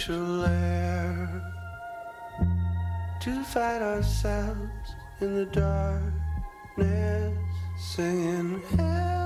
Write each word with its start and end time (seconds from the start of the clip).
natural 0.00 0.44
air 0.46 1.42
to 3.20 3.44
fight 3.44 3.82
ourselves 3.82 4.94
in 5.20 5.34
the 5.34 5.44
darkness, 5.44 7.36
singing 7.76 8.62
help. 8.78 9.19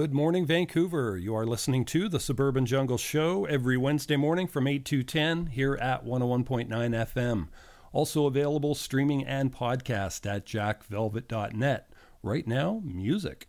Good 0.00 0.14
morning, 0.14 0.46
Vancouver. 0.46 1.18
You 1.18 1.34
are 1.36 1.44
listening 1.44 1.84
to 1.84 2.08
the 2.08 2.18
Suburban 2.18 2.64
Jungle 2.64 2.96
Show 2.96 3.44
every 3.44 3.76
Wednesday 3.76 4.16
morning 4.16 4.46
from 4.46 4.66
8 4.66 4.82
to 4.86 5.02
10 5.02 5.48
here 5.48 5.74
at 5.74 6.06
101.9 6.06 6.68
FM. 6.68 7.48
Also 7.92 8.24
available 8.24 8.74
streaming 8.74 9.26
and 9.26 9.52
podcast 9.52 10.24
at 10.24 10.46
jackvelvet.net. 10.46 11.92
Right 12.22 12.46
now, 12.46 12.80
music. 12.82 13.48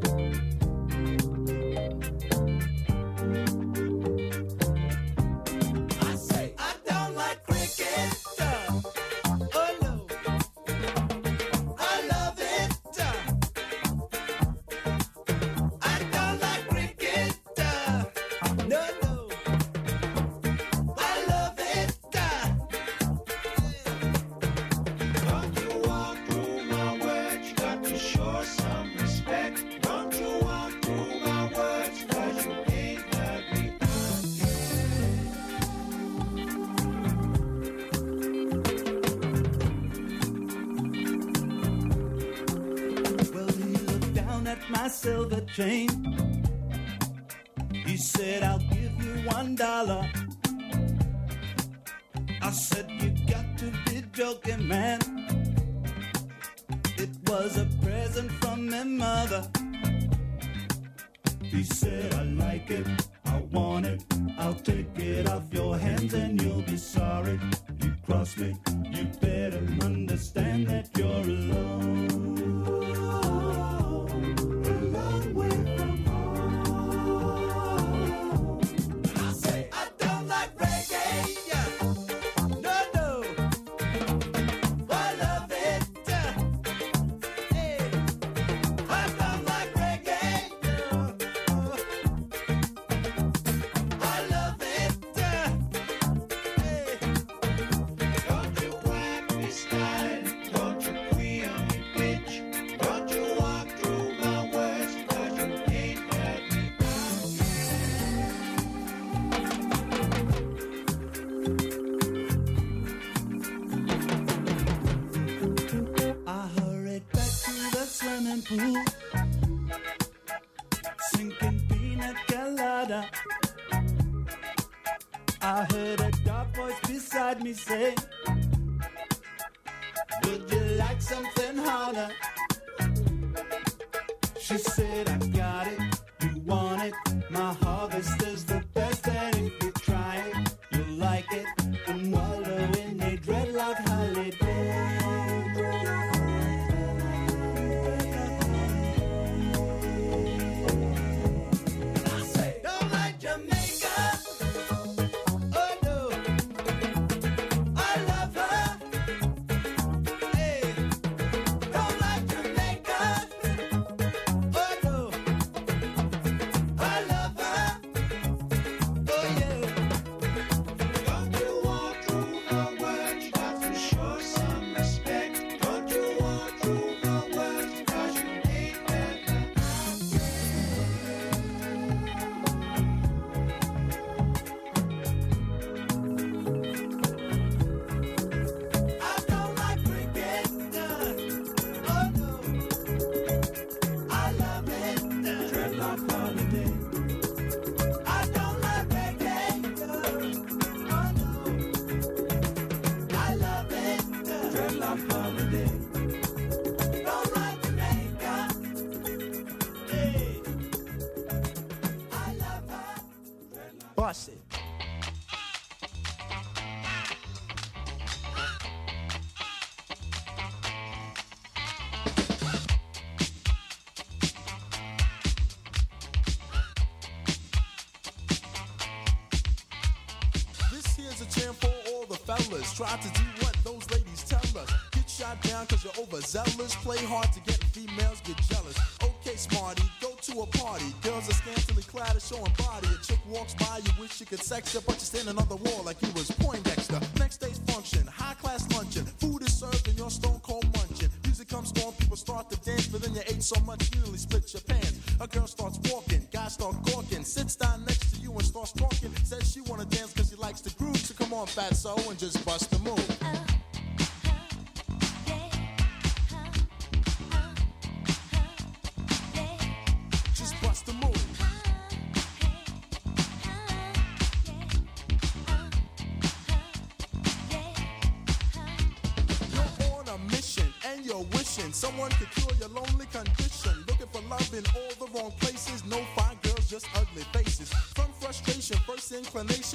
try 232.81 232.97
to 232.97 233.09
do 233.13 233.25
what 233.45 233.55
those 233.63 233.85
ladies 233.91 234.23
tell 234.23 234.41
us. 234.57 234.69
Get 234.91 235.07
shot 235.07 235.39
down 235.43 235.67
cause 235.67 235.83
you're 235.83 235.93
overzealous. 236.01 236.75
Play 236.77 236.97
hard 237.05 237.31
to 237.33 237.39
get 237.41 237.61
females 237.65 238.21
get 238.25 238.37
jealous. 238.49 238.75
Okay, 239.03 239.35
smarty, 239.35 239.83
go 240.01 240.15
to 240.21 240.41
a 240.41 240.47
party. 240.57 240.85
Girls 241.03 241.29
are 241.29 241.33
scantily 241.33 241.83
clad 241.83 242.13
and 242.13 242.21
showing 242.21 242.53
body. 242.57 242.87
A 242.89 243.05
chick 243.05 243.19
walks 243.27 243.53
by, 243.53 243.81
you 243.85 243.91
wish 243.99 244.19
you 244.19 244.25
could 244.25 244.41
sex 244.41 244.73
her, 244.73 244.81
but 244.81 244.93
you're 244.93 245.11
standing 245.13 245.37
on 245.37 245.47
the 245.47 245.57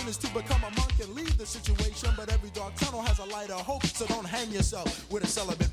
is 0.08 0.16
to 0.18 0.26
become 0.34 0.62
a 0.62 0.70
monk 0.76 0.92
and 1.00 1.12
leave 1.14 1.36
the 1.36 1.46
situation, 1.46 2.10
but 2.16 2.32
every 2.32 2.50
dark 2.50 2.74
tunnel 2.76 3.02
has 3.02 3.18
a 3.18 3.24
light 3.24 3.50
of 3.50 3.60
hope, 3.60 3.84
so 3.86 4.06
don't 4.06 4.26
hang 4.26 4.50
yourself 4.50 5.10
with 5.10 5.24
a 5.24 5.26
celibate 5.26 5.72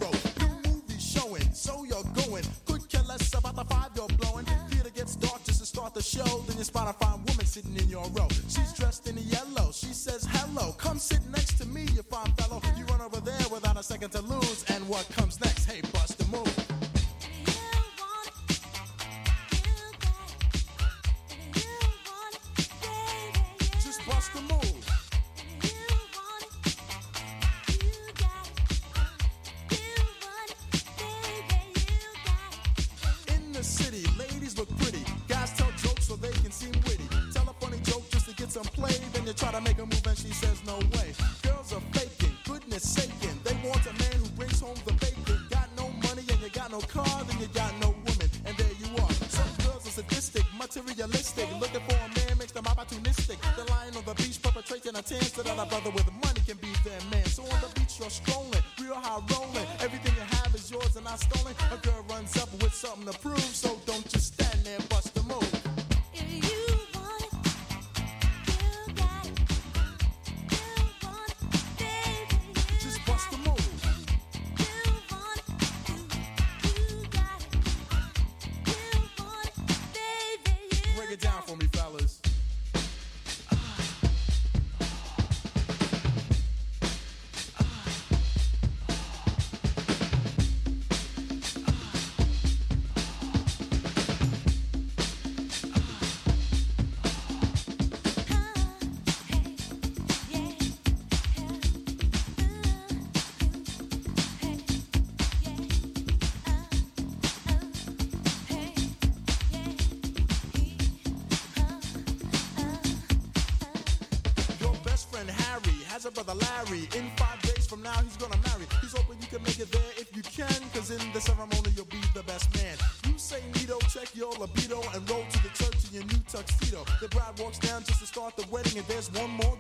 brother 116.14 116.36
Larry. 116.36 116.88
In 116.96 117.10
five 117.18 117.42
days 117.42 117.66
from 117.66 117.82
now, 117.82 117.98
he's 118.02 118.18
gonna 118.18 118.40
marry. 118.48 118.66
He's 118.82 118.94
hoping 118.94 119.18
you 119.20 119.28
can 119.28 119.42
make 119.44 119.60
it 119.60 119.72
there 119.72 119.94
if 119.98 120.16
you 120.16 120.22
can, 120.22 120.54
cause 120.74 120.92
in 120.92 121.02
the 121.12 121.20
ceremony, 121.20 121.72
you'll 121.76 121.86
be 121.86 122.02
the 122.14 122.24
best 122.24 122.54
man. 122.56 122.78
You 123.08 123.18
say 123.18 123.42
neato, 123.54 123.80
check 123.92 124.16
your 124.16 124.32
libido, 124.34 124.82
and 124.94 125.10
roll 125.10 125.26
to 125.26 125.44
the 125.44 125.50
church 125.50 125.78
in 125.90 126.02
your 126.02 126.06
new 126.06 126.22
tuxedo. 126.30 126.86
The 127.02 127.08
bride 127.10 127.40
walks 127.40 127.58
down 127.60 127.84
just 127.84 128.00
to 128.00 128.06
start 128.06 128.38
the 128.38 128.46
wedding, 128.52 128.78
and 128.78 128.88
there's 128.88 129.12
one 129.12 129.32
more 129.32 129.58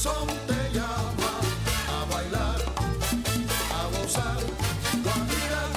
El 0.00 0.04
sol 0.04 0.28
te 0.46 0.78
llama 0.78 1.32
a 1.94 2.04
bailar, 2.10 2.56
a 3.78 3.98
gozar, 3.98 4.40
vanidad, 5.04 5.72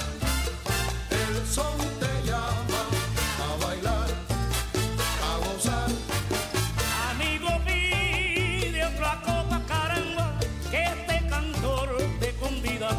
el 1.11 1.45
son 1.45 1.77
te 1.99 2.29
llama 2.29 2.81
a 3.43 3.65
bailar, 3.65 4.07
a 5.27 5.37
gozar, 5.45 5.89
amigo 7.11 7.49
mí 7.65 8.69
de 8.71 8.87
flaco 8.97 9.45
caramba, 9.67 10.39
que 10.71 10.83
este 10.83 11.27
cantor 11.27 11.97
te 12.21 12.33
convida, 12.35 12.91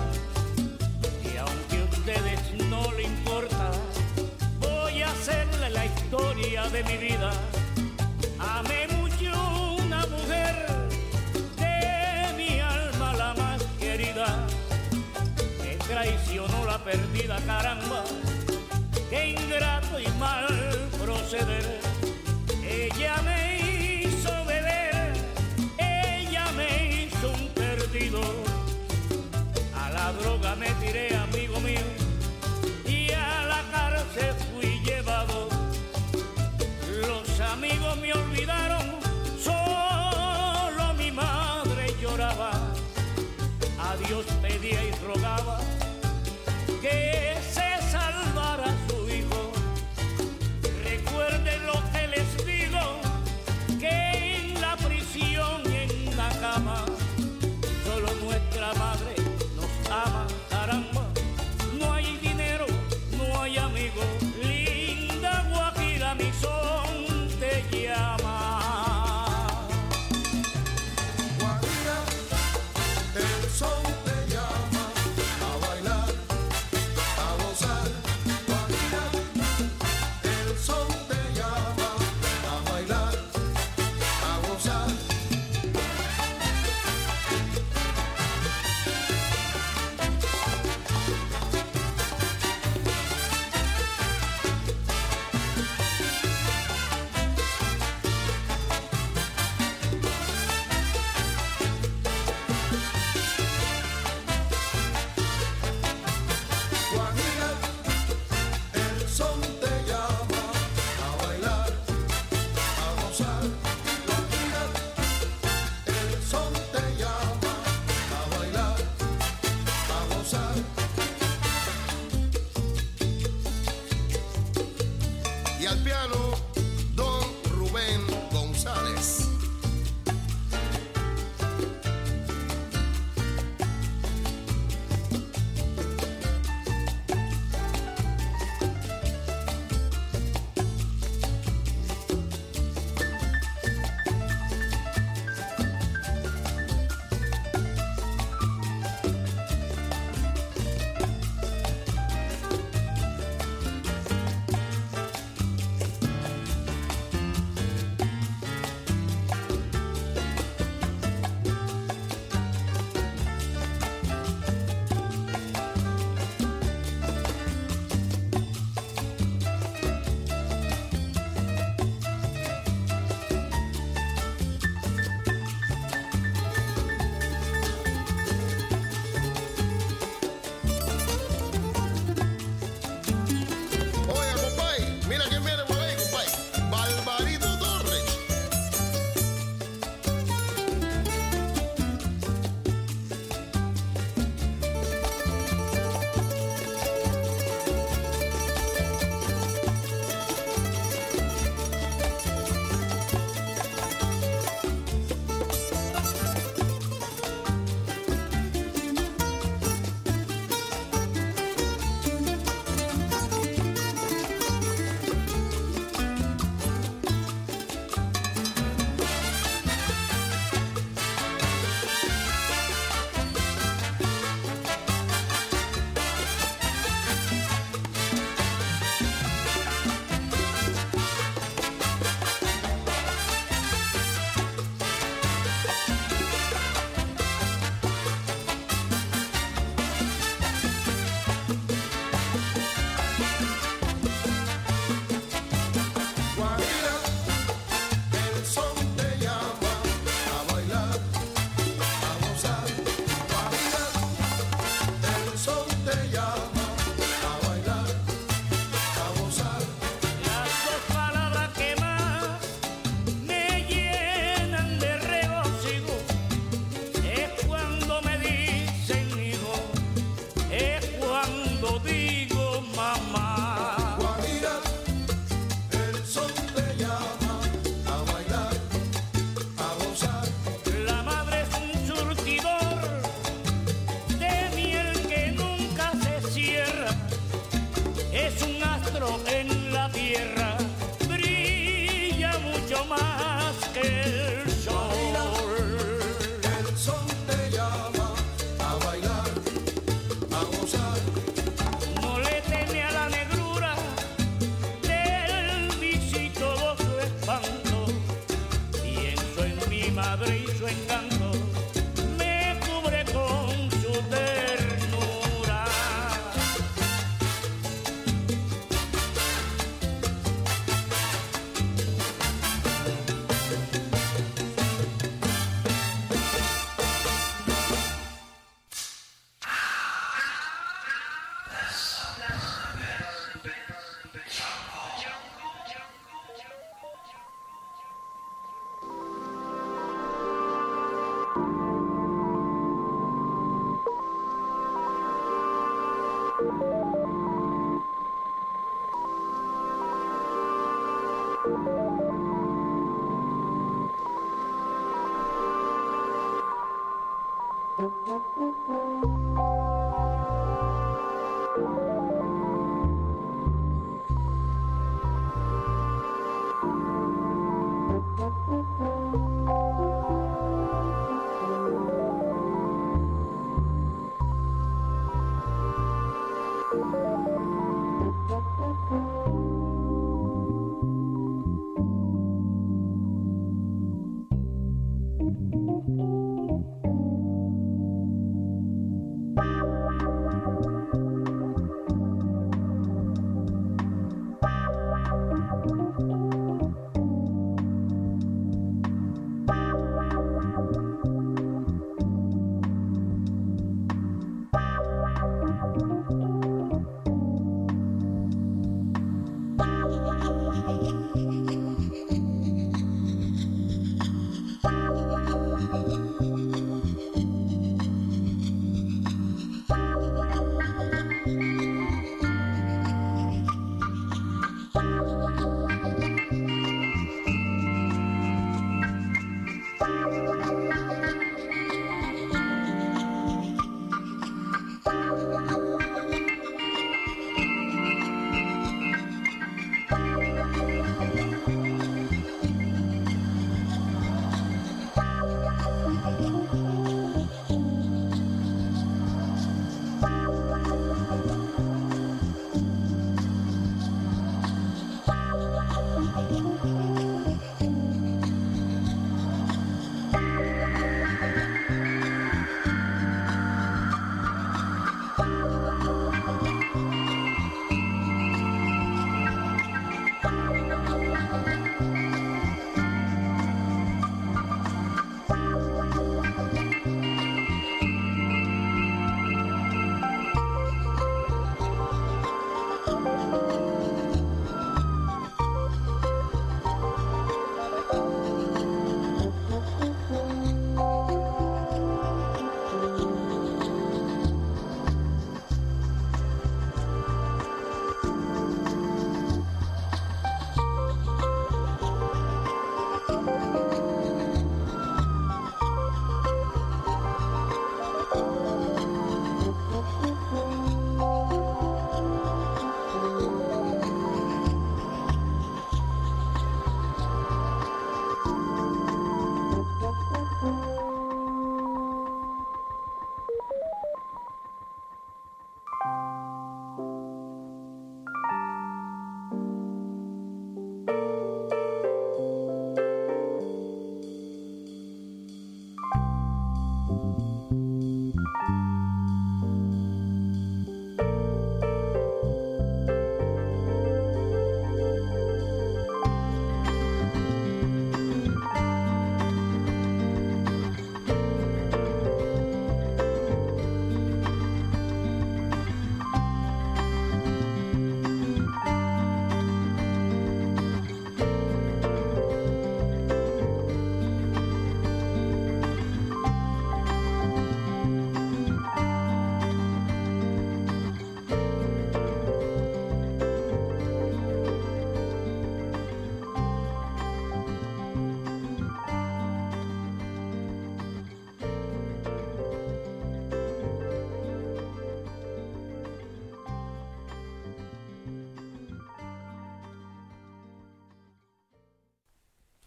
y 1.24 1.38
aunque 1.38 1.78
a 1.78 1.84
ustedes 1.84 2.68
no 2.68 2.92
le 2.92 3.04
importa, 3.04 3.70
voy 4.60 5.00
a 5.00 5.10
hacerle 5.10 5.70
la 5.70 5.86
historia 5.86 6.68
de 6.68 6.84
mi 6.84 6.98
vida. 6.98 7.32
perdida, 16.84 17.38
caramba, 17.46 18.04
qué 19.08 19.30
ingrato 19.30 19.98
y 19.98 20.06
mal 20.18 20.46
proceder. 21.02 21.80
Ella 22.62 23.16
me 23.22 24.02
hizo 24.02 24.44
beber, 24.44 25.12
ella 25.78 26.44
me 26.52 27.06
hizo 27.06 27.30
un 27.32 27.48
perdido, 27.54 28.20
a 29.74 29.90
la 29.90 30.12
droga 30.12 30.54
me 30.56 30.68
tiré 30.74 31.16
a 31.16 31.23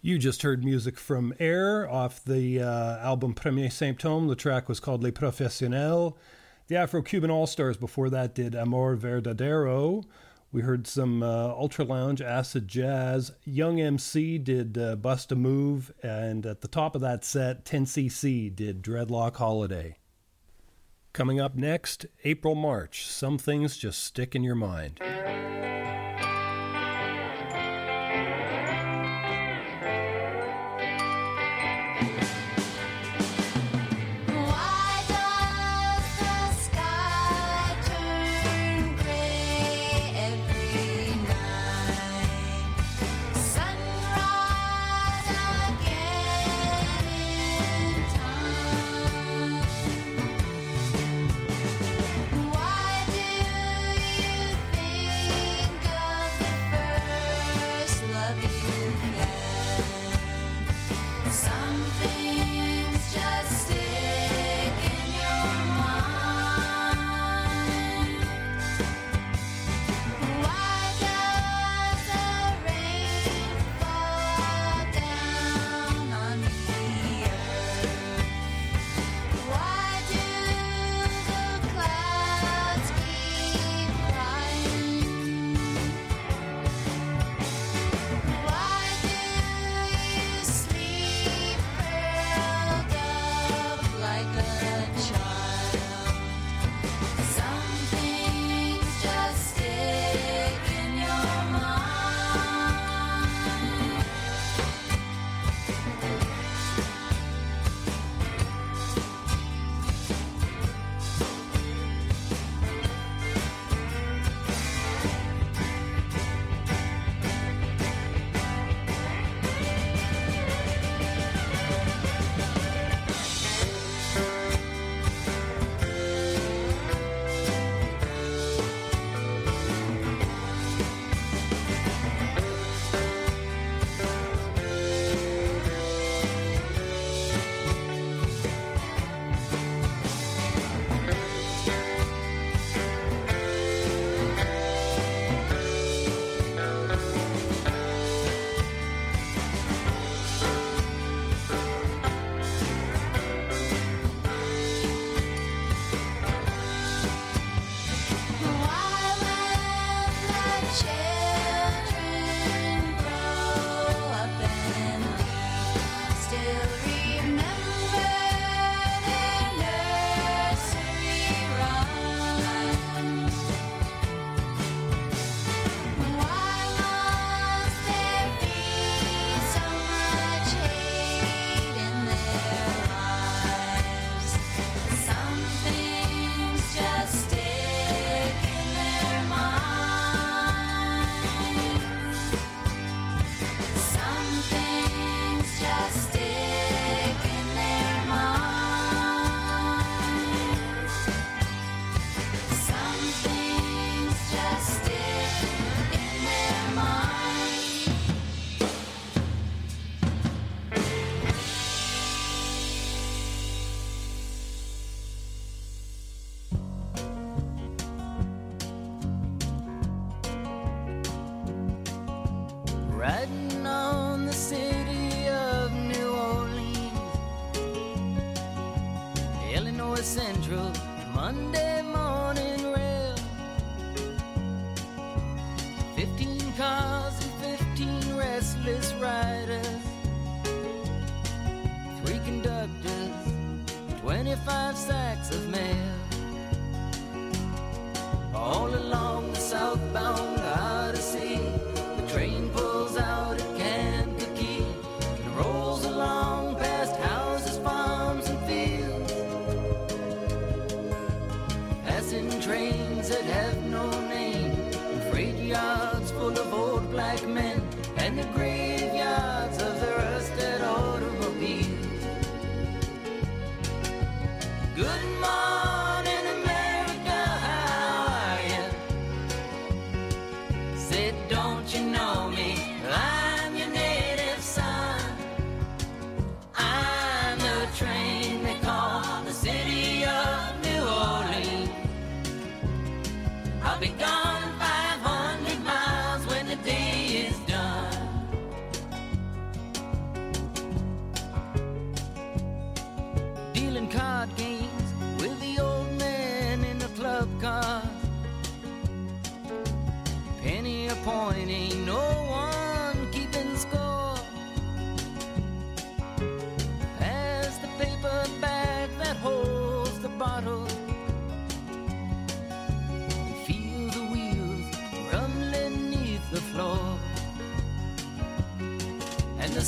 You 0.08 0.17
just 0.17 0.41
heard 0.41 0.63
music 0.63 0.98
from 0.98 1.34
Air 1.38 1.86
off 1.91 2.24
the 2.24 2.62
uh, 2.62 2.98
album 3.00 3.34
Premiers 3.34 3.74
Symptômes. 3.74 4.30
The 4.30 4.38
track 4.38 4.70
was 4.70 4.80
called 4.80 5.04
Les 5.04 5.12
Professionnels. 5.12 6.13
The 6.67 6.78
Afro 6.78 7.02
Cuban 7.02 7.30
All 7.30 7.46
Stars 7.46 7.76
before 7.76 8.10
that 8.12 8.34
did 8.34 8.56
Amor 8.56 8.96
Verdadero. 8.96 10.06
We 10.50 10.62
heard 10.62 10.88
some 10.88 11.22
uh, 11.22 11.48
Ultra 11.48 11.84
Lounge, 11.84 12.22
Acid 12.22 12.70
Jazz. 12.70 13.34
Young 13.43 13.82
MC 13.82 14.38
did 14.38 14.78
uh, 14.78 14.96
Bust 14.96 15.34
a 15.34 15.36
Move. 15.36 15.91
And 16.02 16.46
at 16.46 16.62
the 16.62 16.70
top 16.70 16.96
of 16.96 17.02
that 17.02 17.26
set, 17.26 17.65
10cc 17.65 18.56
did 18.56 18.82
Dreadlock 18.82 19.36
Holiday. 19.36 19.98
Coming 21.12 21.41
up 21.41 21.56
next, 21.56 22.06
April 22.24 22.56
March. 22.56 23.06
Some 23.08 23.38
things 23.38 23.76
just 23.76 24.02
stick 24.02 24.36
in 24.36 24.43
your 24.46 24.56
mind. 24.56 25.02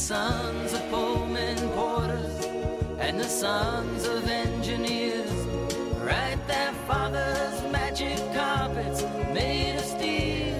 Sons 0.09 0.73
of 0.73 0.81
Pullman 0.89 1.69
porters 1.75 2.43
and 2.97 3.19
the 3.19 3.29
sons 3.29 4.07
of 4.07 4.27
engineers 4.27 5.31
write 6.01 6.39
their 6.47 6.73
father's 6.87 7.61
magic 7.71 8.17
carpets 8.33 9.03
made 9.31 9.75
of 9.75 9.85
steel. 9.85 10.57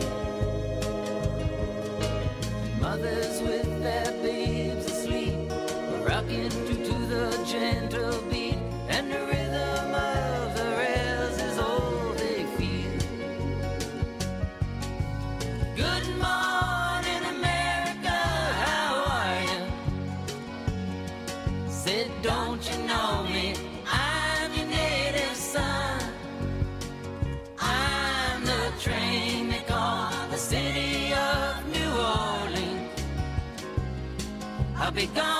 Mothers 2.80 3.41
with 3.41 3.82
their 3.82 4.12
babes 4.22 4.86
asleep, 4.86 5.52
rocking 6.08 6.52
to, 6.68 6.76
to 6.86 6.95
the 7.14 7.43
gentle 7.43 8.18
be 35.00 35.06
gone 35.16 35.39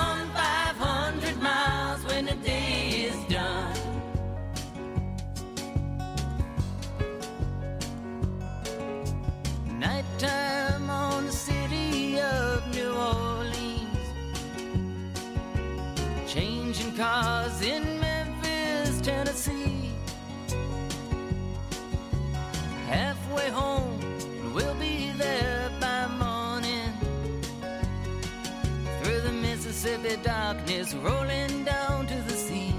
darkness, 30.90 30.94
rolling 30.96 31.64
down 31.64 32.08
to 32.08 32.16
the 32.16 32.34
sea. 32.34 32.74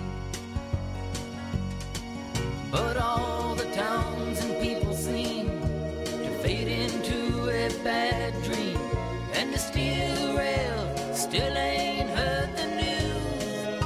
But 2.71 2.97
all 2.97 3.55
the 3.55 3.71
towns 3.73 4.45
and 4.45 4.61
people 4.61 4.95
seem 4.95 5.49
to 6.05 6.31
fade 6.43 6.69
into 6.69 7.49
a 7.51 7.69
bad 7.85 8.33
dream. 8.45 8.79
And 9.35 9.53
the 9.53 9.59
steel 9.59 10.37
rail 10.37 11.15
still 11.15 11.57
ain't 11.57 12.11
heard 12.11 12.57
the 12.57 12.67
news. 12.83 13.81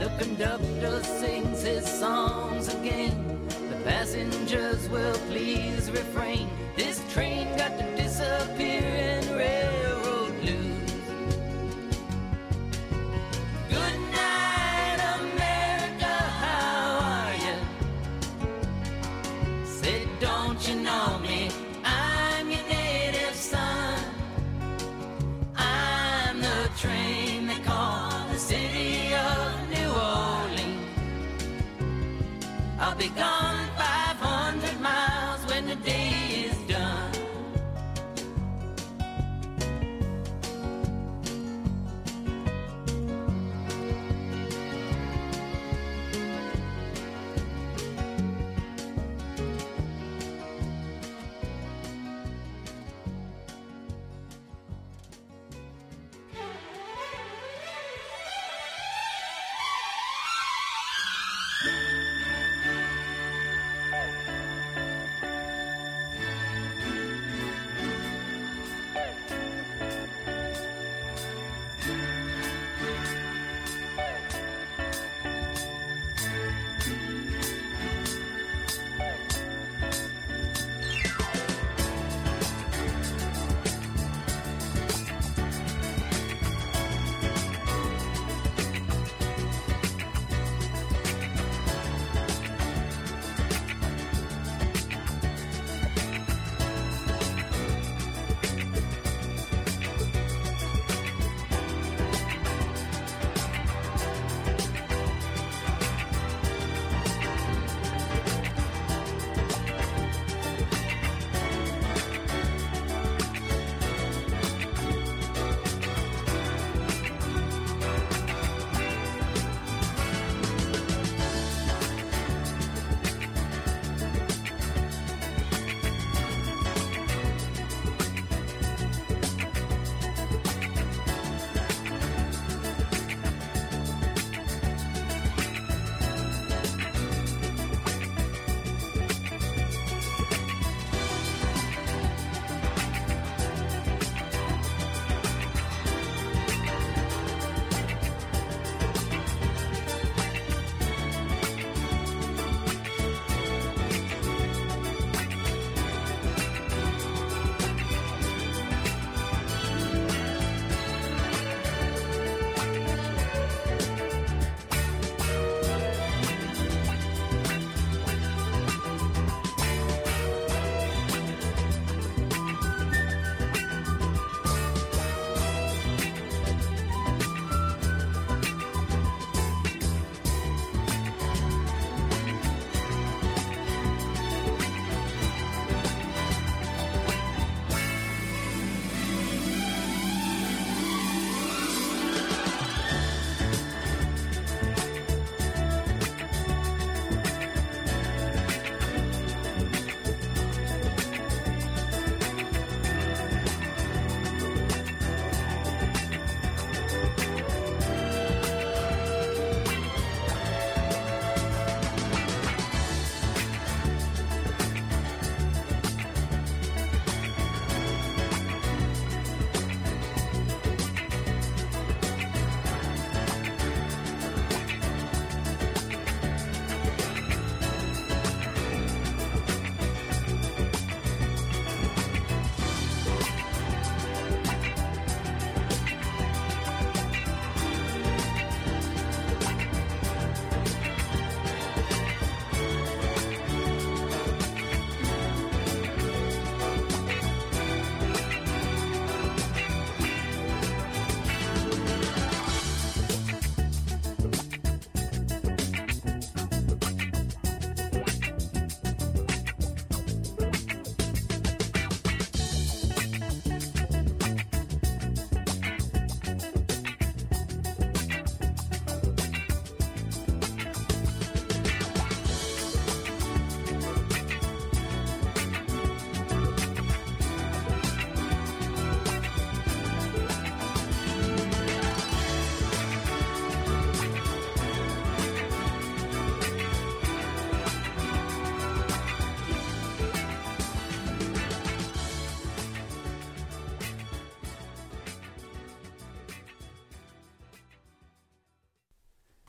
The 0.00 0.10
conductor 0.18 1.02
sings 1.02 1.62
his 1.62 1.86
songs 1.86 2.74
again. 2.74 3.48
The 3.70 3.76
passengers 3.84 4.88
will 4.88 5.18
please 5.30 5.90
refrain. 5.90 6.48
This 6.76 7.00
train 7.12 7.56
got 7.56 7.78
to 7.78 7.96
disappear 7.96 8.77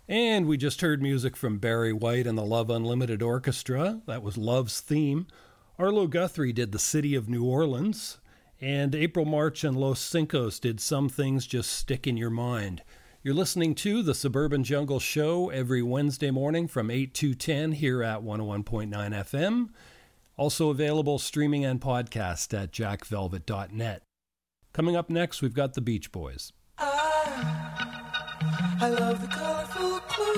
And 0.09 0.47
we 0.47 0.57
just 0.57 0.81
heard 0.81 1.03
music 1.03 1.37
from 1.37 1.59
Barry 1.59 1.93
White 1.93 2.25
and 2.25 2.35
the 2.35 2.43
Love 2.43 2.71
Unlimited 2.71 3.21
Orchestra. 3.21 4.01
That 4.07 4.23
was 4.23 4.39
Love's 4.39 4.81
theme. 4.81 5.27
Arlo 5.77 6.07
Guthrie 6.07 6.51
did 6.51 6.71
The 6.71 6.79
City 6.79 7.13
of 7.13 7.29
New 7.29 7.45
Orleans. 7.45 8.17
And 8.59 8.95
April 8.95 9.23
March 9.23 9.63
and 9.63 9.77
Los 9.77 9.99
Cinco's 9.99 10.59
did 10.59 10.79
Some 10.81 11.09
Things 11.09 11.45
Just 11.45 11.69
Stick 11.71 12.07
in 12.07 12.17
Your 12.17 12.31
Mind. 12.31 12.81
You're 13.21 13.35
listening 13.35 13.75
to 13.75 14.01
the 14.01 14.15
Suburban 14.15 14.63
Jungle 14.63 14.99
Show 14.99 15.51
every 15.51 15.83
Wednesday 15.83 16.31
morning 16.31 16.67
from 16.67 16.89
8 16.89 17.13
to 17.13 17.35
10 17.35 17.73
here 17.73 18.01
at 18.01 18.23
101.9 18.23 18.89
FM. 18.89 19.69
Also 20.37 20.71
available 20.71 21.19
streaming 21.19 21.63
and 21.65 21.79
podcast 21.79 22.59
at 22.59 22.71
jackvelvet.net. 22.71 24.01
Coming 24.73 24.95
up 24.95 25.11
next, 25.11 25.43
we've 25.43 25.53
got 25.53 25.75
the 25.75 25.81
Beach 25.81 26.11
Boys. 26.11 26.51
Ah, 26.79 28.77
I 28.81 28.89
love 28.89 29.29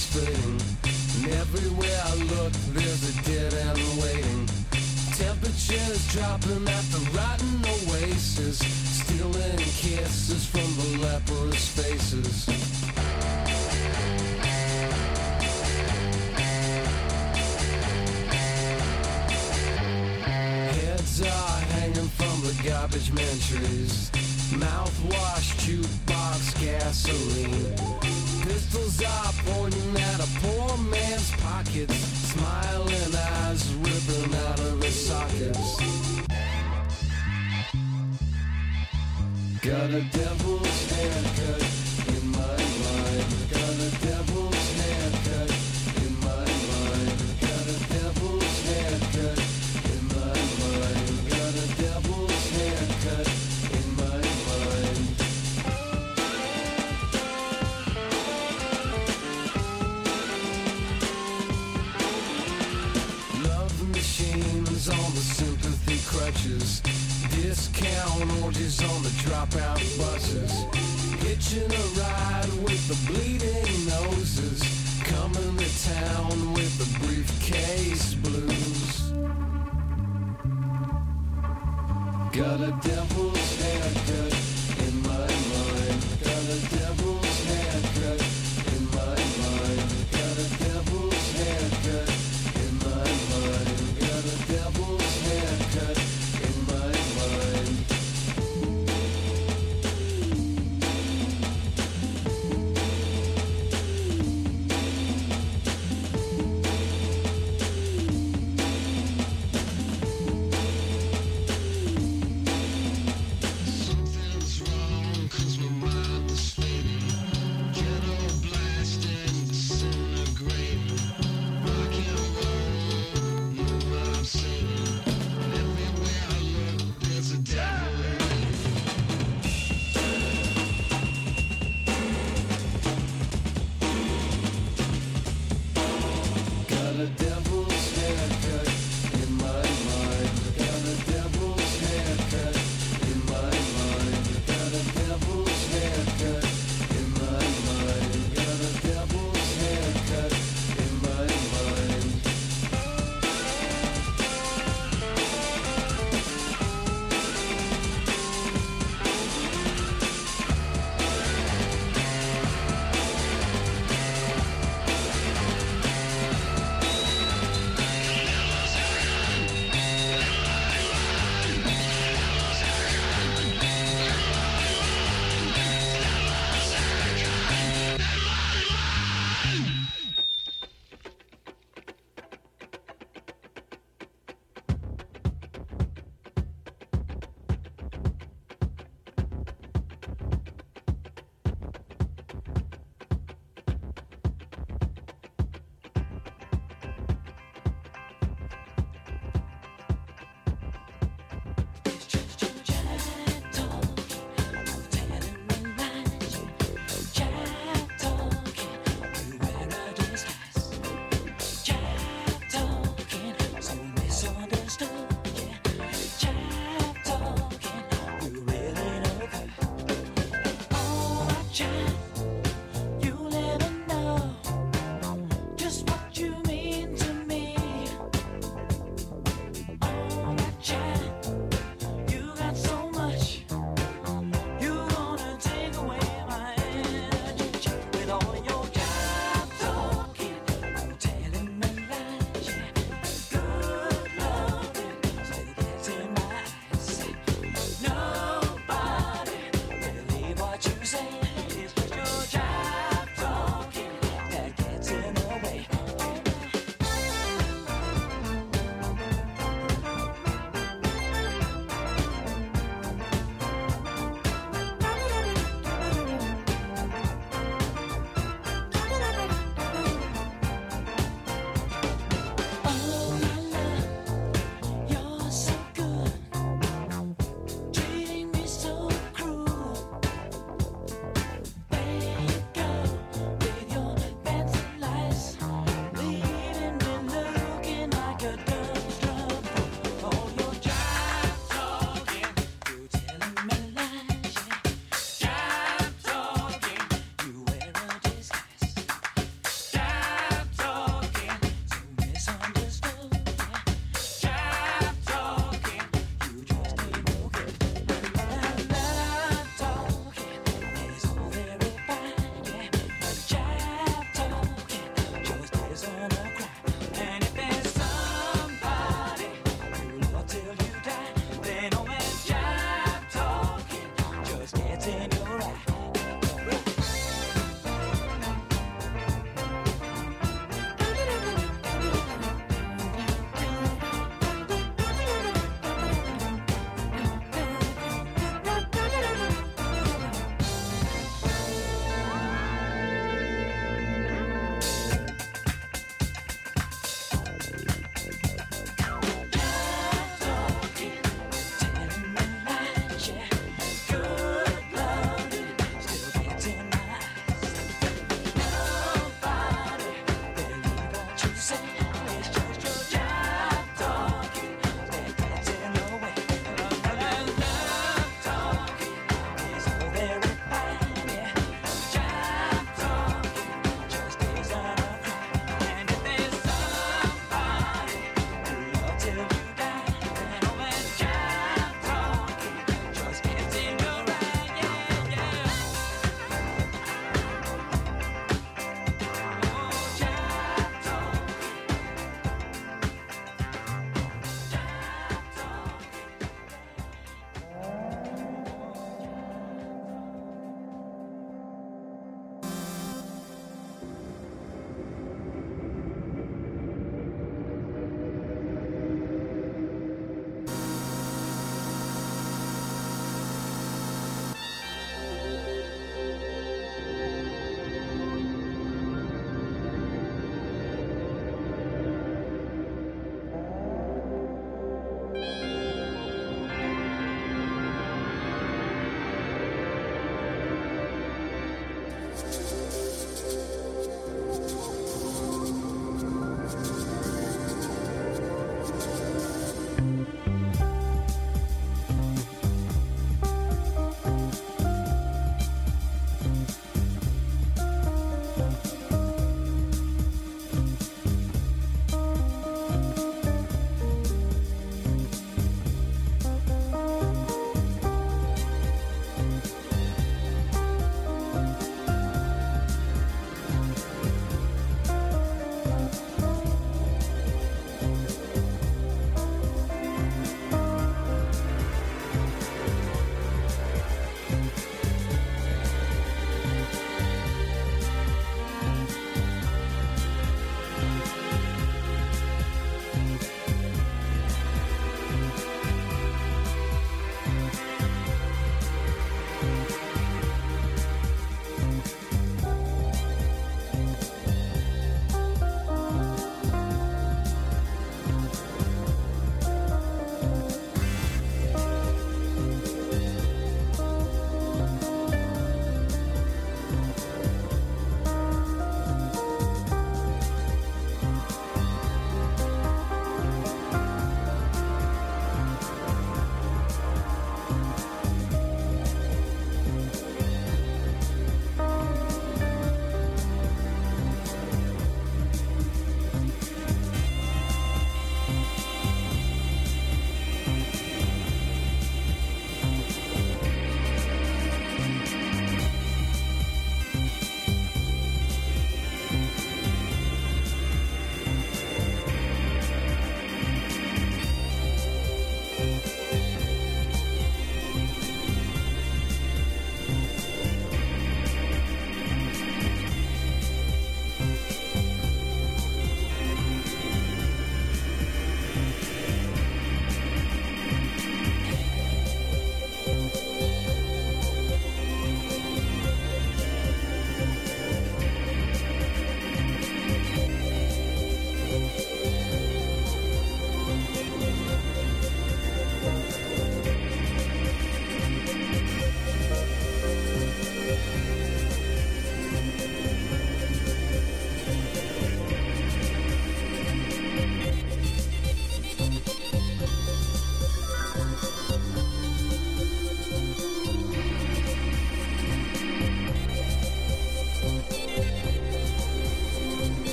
And 0.00 1.28
everywhere 1.28 2.00
I 2.06 2.14
look 2.14 2.52
there's 2.72 3.02
a 3.10 3.22
dead 3.22 3.52
end 3.52 3.78
waiting 4.00 4.46
Temperatures 5.12 6.06
dropping 6.10 6.66
at 6.66 6.84
the 6.88 7.10
rotten 7.14 7.60
oasis 7.66 8.58
Stealing 8.58 9.58
kisses 9.58 10.46
from 10.46 10.64
the 10.80 11.06
leprous 11.06 11.68
faces 11.68 12.46
Heads 21.10 21.20
are 21.20 21.60
hanging 21.76 22.08
from 22.16 22.40
the 22.40 22.62
garbage 22.66 23.12
man 23.12 23.38
trees. 23.40 24.10
Mouthwash, 24.50 25.52
jukebox, 25.60 26.58
gasoline. 26.60 28.00
Pistols 28.42 29.02
are 29.02 29.29
pointing 29.46 29.96
at 29.96 30.20
a 30.20 30.28
poor 30.40 30.76
man's 30.78 31.30
pockets. 31.42 31.94
Smiling 31.94 33.14
eyes 33.14 33.74
ripping 33.74 34.34
out 34.34 34.60
of 34.60 34.82
his 34.82 35.06
sockets. 35.06 35.80
Got 39.62 39.90
a 39.90 40.02
devil's 40.12 40.90
haircut 40.92 41.79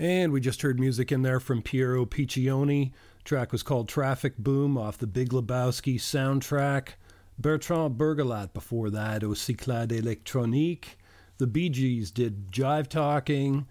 And 0.00 0.32
we 0.32 0.40
just 0.40 0.62
heard 0.62 0.80
music 0.80 1.12
in 1.12 1.20
there 1.20 1.40
from 1.40 1.60
Piero 1.60 2.06
Piccioni. 2.06 2.92
Track 3.22 3.52
was 3.52 3.62
called 3.62 3.86
Traffic 3.86 4.38
Boom 4.38 4.78
off 4.78 4.96
the 4.96 5.06
Big 5.06 5.28
Lebowski 5.28 5.96
soundtrack. 5.96 6.92
Bertrand 7.38 7.98
Burgalat 7.98 8.54
before 8.54 8.88
that, 8.88 9.22
Aux 9.22 9.34
Cyclades 9.34 9.92
Electronique. 9.92 10.96
The 11.36 11.46
Bee 11.46 11.68
Gees 11.68 12.10
did 12.10 12.50
Jive 12.50 12.88
Talking. 12.88 13.66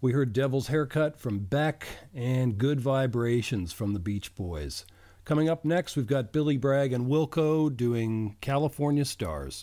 We 0.00 0.10
heard 0.10 0.32
Devil's 0.32 0.66
Haircut 0.66 1.16
from 1.16 1.38
Beck 1.38 1.86
and 2.12 2.58
Good 2.58 2.80
Vibrations 2.80 3.72
from 3.72 3.92
the 3.92 4.00
Beach 4.00 4.34
Boys. 4.34 4.84
Coming 5.24 5.48
up 5.48 5.64
next, 5.64 5.94
we've 5.94 6.08
got 6.08 6.32
Billy 6.32 6.56
Bragg 6.56 6.92
and 6.92 7.06
Wilco 7.06 7.74
doing 7.74 8.34
California 8.40 9.04
Stars. 9.04 9.62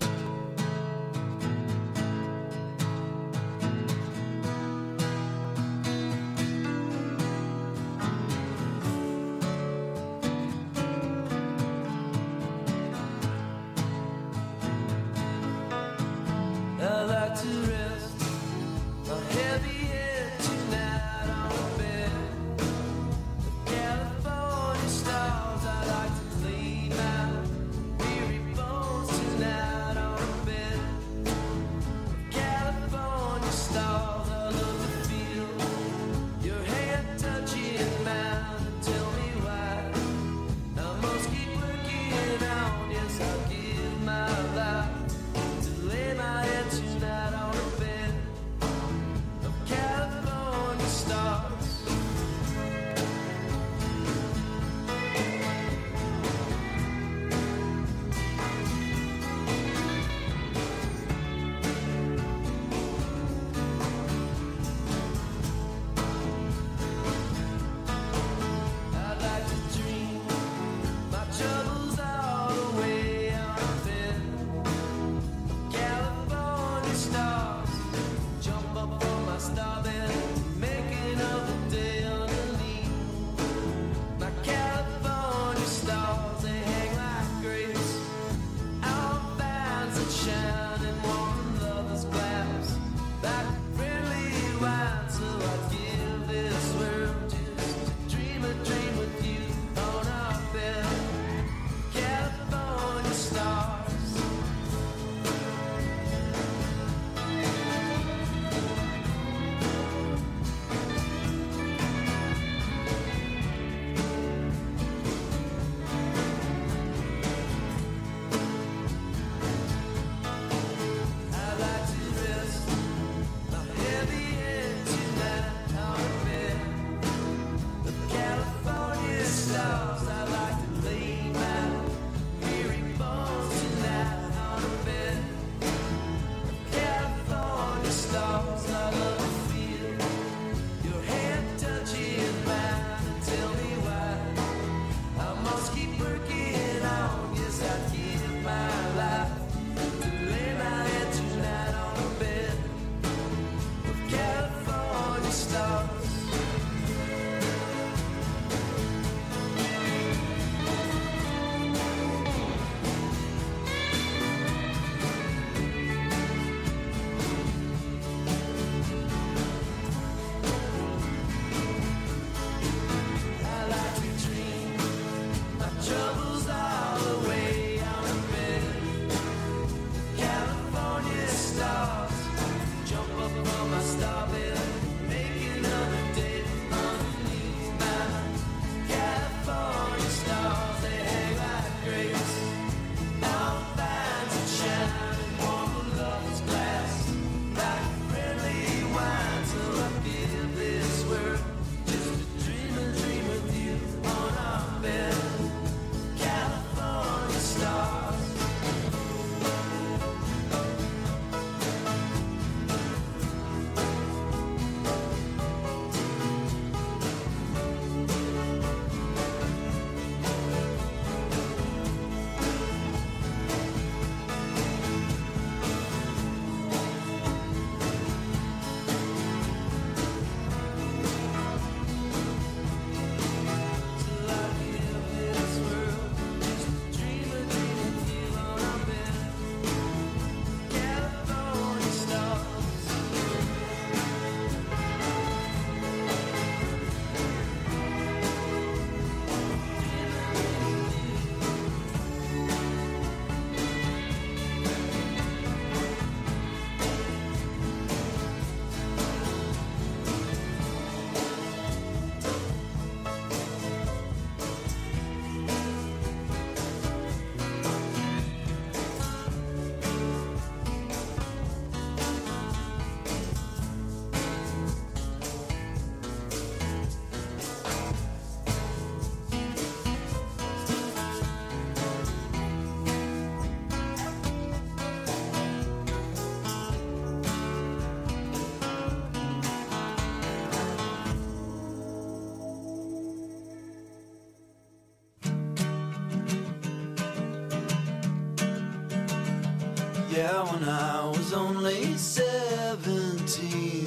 17, 301.99 303.85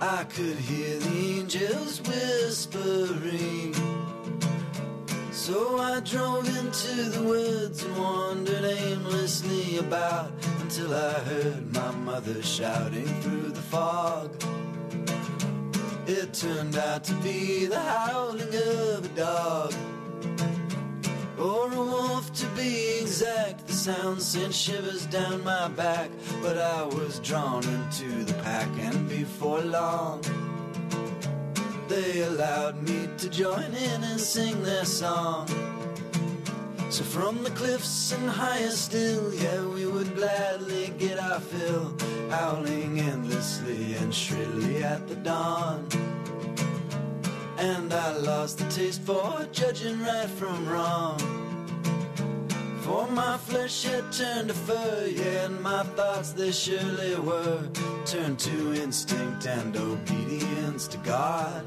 I 0.00 0.24
could 0.24 0.56
hear 0.56 0.96
the 1.00 1.40
angels 1.40 2.00
whispering. 2.02 3.74
So 5.32 5.78
I 5.78 5.98
drove 6.00 6.46
into 6.56 7.10
the 7.10 7.22
woods 7.22 7.82
and 7.82 7.98
wandered 7.98 8.64
aimlessly 8.64 9.78
about 9.78 10.30
until 10.60 10.94
I 10.94 11.14
heard 11.30 11.74
my 11.74 11.90
mother 11.90 12.40
shouting 12.44 13.08
through 13.22 13.50
the 13.50 13.62
fog. 13.62 14.30
It 16.06 16.32
turned 16.32 16.76
out 16.76 17.02
to 17.04 17.14
be 17.14 17.66
the 17.66 17.80
howling 17.80 18.15
sound 23.86 24.20
sent 24.20 24.52
shivers 24.52 25.06
down 25.06 25.44
my 25.44 25.68
back. 25.68 26.10
But 26.42 26.58
I 26.58 26.82
was 26.82 27.20
drawn 27.20 27.62
into 27.62 28.24
the 28.24 28.34
pack, 28.42 28.68
and 28.80 29.08
before 29.08 29.60
long, 29.60 30.22
they 31.86 32.22
allowed 32.22 32.82
me 32.82 33.08
to 33.18 33.28
join 33.28 33.72
in 33.86 34.02
and 34.02 34.20
sing 34.20 34.60
their 34.64 34.84
song. 34.84 35.46
So 36.90 37.04
from 37.04 37.44
the 37.44 37.50
cliffs 37.50 38.10
and 38.10 38.28
higher 38.28 38.70
still, 38.70 39.32
yeah, 39.32 39.64
we 39.64 39.86
would 39.86 40.16
gladly 40.16 40.92
get 40.98 41.20
our 41.20 41.38
fill, 41.38 41.94
howling 42.28 42.98
endlessly 42.98 43.94
and 44.00 44.12
shrilly 44.12 44.82
at 44.82 45.06
the 45.06 45.14
dawn. 45.14 45.86
And 47.56 47.92
I 47.92 48.16
lost 48.16 48.58
the 48.58 48.68
taste 48.68 49.02
for 49.02 49.46
judging 49.52 50.00
right 50.00 50.30
from 50.30 50.68
wrong. 50.68 51.45
For 52.86 53.08
my 53.08 53.36
flesh 53.36 53.82
had 53.82 54.12
turned 54.12 54.46
to 54.46 54.54
fur, 54.54 55.08
yeah, 55.10 55.46
and 55.46 55.60
my 55.60 55.82
thoughts 55.96 56.30
they 56.30 56.52
surely 56.52 57.16
were 57.16 57.68
turned 58.04 58.38
to 58.38 58.80
instinct 58.80 59.44
and 59.44 59.76
obedience 59.76 60.86
to 60.86 60.98
God. 60.98 61.64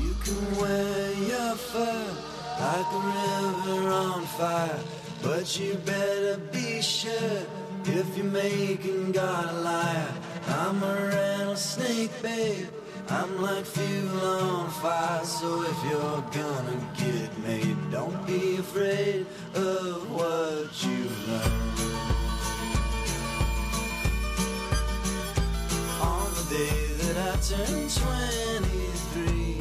You 0.00 0.14
can 0.22 0.56
wear 0.60 1.12
your 1.14 1.54
fur 1.56 2.16
like 2.60 2.88
a 2.92 3.00
river 3.10 3.88
on 3.90 4.22
fire, 4.38 4.80
but 5.20 5.58
you 5.58 5.74
better 5.84 6.38
be 6.52 6.80
sure 6.80 7.42
if 7.86 8.16
you're 8.16 8.26
making 8.26 9.12
God 9.12 9.44
a 9.54 9.60
liar. 9.60 10.14
I'm 10.48 10.82
a 10.82 10.94
rattlesnake, 11.12 12.22
babe. 12.22 12.68
I'm 13.10 13.40
like 13.40 13.64
fuel 13.64 14.20
on 14.20 14.70
fire, 14.70 15.24
so 15.24 15.62
if 15.62 15.84
you're 15.84 16.22
gonna 16.30 16.78
get 16.96 17.38
made, 17.38 17.90
don't 17.90 18.26
be 18.26 18.56
afraid 18.56 19.26
of 19.54 20.10
what 20.10 20.84
you 20.84 21.08
learn. 21.26 21.52
On 26.02 26.28
the 26.34 26.44
day 26.50 26.86
that 27.00 27.16
I 27.28 27.36
turned 27.48 27.90
23, 27.90 29.58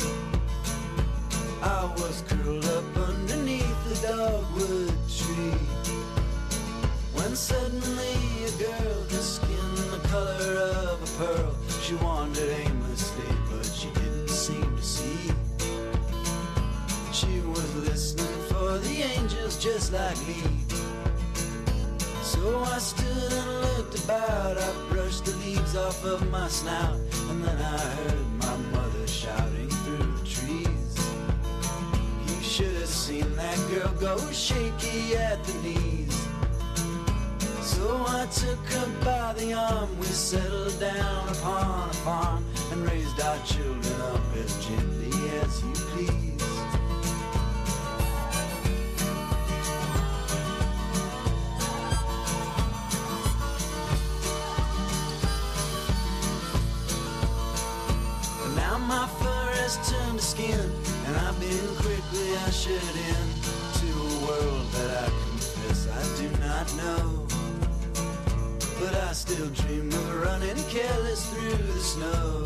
I 1.62 1.86
was 1.98 2.24
curled 2.28 2.66
up 2.66 2.98
underneath 2.98 3.80
the 3.88 3.96
dogwood 4.08 4.94
tree. 5.08 5.87
When 7.18 7.36
suddenly 7.36 8.16
a 8.46 8.52
girl, 8.62 9.02
her 9.10 9.26
skin 9.36 9.76
the 9.92 10.08
color 10.08 10.54
of 10.92 11.02
a 11.02 11.10
pearl, 11.18 11.56
she 11.82 11.96
wandered 11.96 12.50
aimlessly, 12.50 13.26
but 13.50 13.66
she 13.66 13.90
didn't 13.90 14.30
seem 14.30 14.78
to 14.78 14.84
see. 14.84 15.32
She 17.12 17.42
was 17.42 17.76
listening 17.76 18.40
for 18.50 18.78
the 18.78 19.02
angels 19.18 19.58
just 19.62 19.92
like 19.94 20.20
me. 20.28 20.42
So 22.22 22.60
I 22.60 22.78
stood 22.78 23.34
and 23.34 23.62
looked 23.62 24.04
about. 24.04 24.58
I 24.58 24.72
brushed 24.90 25.26
the 25.26 25.36
leaves 25.38 25.76
off 25.76 26.06
of 26.06 26.30
my 26.30 26.48
snout, 26.48 27.00
and 27.30 27.44
then 27.44 27.58
I 27.58 27.78
heard 27.80 28.28
my 28.44 28.58
mother 28.78 29.08
shouting 29.08 29.70
through 29.70 30.12
the 30.20 30.26
trees. 30.26 30.94
You 32.28 32.44
should 32.44 32.76
have 32.76 32.90
seen 32.90 33.36
that 33.36 33.58
girl 33.72 33.92
go 34.00 34.32
shaky 34.32 35.16
at 35.16 35.44
the 35.46 35.54
knees. 35.64 36.17
So 37.78 38.04
I 38.08 38.26
took 38.34 38.66
her 38.74 38.88
by 39.06 39.34
the 39.34 39.54
arm. 39.54 40.00
We 40.00 40.08
settled 40.08 40.80
down 40.80 41.30
upon 41.30 41.92
a 41.92 41.94
farm 41.94 42.44
and 42.72 42.82
raised 42.90 43.22
our 43.22 43.38
children 43.46 44.02
up 44.02 44.36
as 44.36 44.66
gently 44.66 45.14
as 45.42 45.62
you 45.62 45.74
please. 45.94 46.42
Now 58.56 58.80
my 58.80 59.08
fur 59.20 59.50
has 59.62 59.78
turned 59.88 60.18
to 60.18 60.26
skin, 60.26 60.72
and 61.06 61.16
I've 61.16 61.40
been 61.40 61.76
quickly 61.76 62.36
ushered 62.48 62.96
in 63.12 63.26
to 63.80 63.88
a 64.02 64.26
world 64.26 64.66
that 64.72 65.04
I 65.04 65.10
confess 65.30 65.88
I 65.88 66.02
do 66.18 66.28
not 66.40 66.76
know. 66.76 67.27
But 68.80 68.94
I 68.94 69.12
still 69.14 69.48
dream 69.50 69.88
of 69.90 70.22
running 70.22 70.64
careless 70.70 71.26
through 71.32 71.58
the 71.74 71.80
snow. 71.80 72.44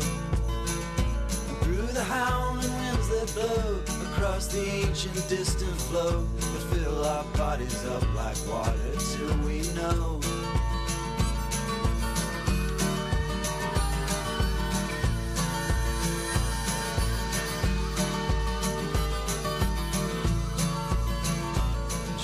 Through 1.62 1.88
the 1.88 2.02
howling 2.02 2.72
winds 2.72 3.08
that 3.08 3.32
blow 3.34 3.80
across 4.12 4.46
the 4.46 4.64
ancient 4.64 5.28
distant 5.28 5.78
flow 5.82 6.22
that 6.22 6.74
fill 6.74 7.04
our 7.04 7.24
bodies 7.36 7.84
up 7.84 8.02
like 8.14 8.36
water 8.48 8.72
till 9.12 9.36
we 9.46 9.60
know. 9.74 10.20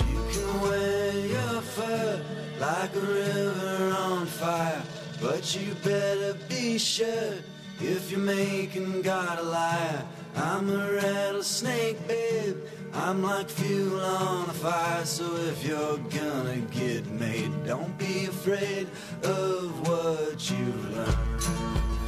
You 0.07 0.19
can 0.31 0.61
wear 0.61 1.13
your 1.27 1.61
fur 1.61 2.21
like 2.59 2.95
a 2.95 2.99
river 2.99 3.38
but 5.39 5.55
you 5.55 5.73
better 5.75 6.33
be 6.49 6.77
sure 6.77 7.35
if 7.79 8.11
you're 8.11 8.19
making 8.19 9.01
God 9.01 9.39
a 9.39 9.43
liar. 9.43 10.05
I'm 10.35 10.69
a 10.69 10.91
rattlesnake, 10.91 12.05
babe. 12.09 12.57
I'm 12.93 13.23
like 13.23 13.49
fuel 13.49 14.01
on 14.01 14.49
a 14.49 14.53
fire, 14.53 15.05
so 15.05 15.37
if 15.37 15.65
you're 15.65 15.97
gonna 15.97 16.57
get 16.71 17.05
made, 17.07 17.51
don't 17.65 17.97
be 17.97 18.25
afraid 18.25 18.89
of 19.23 19.87
what 19.87 20.51
you 20.51 20.73
learn. 20.93 21.98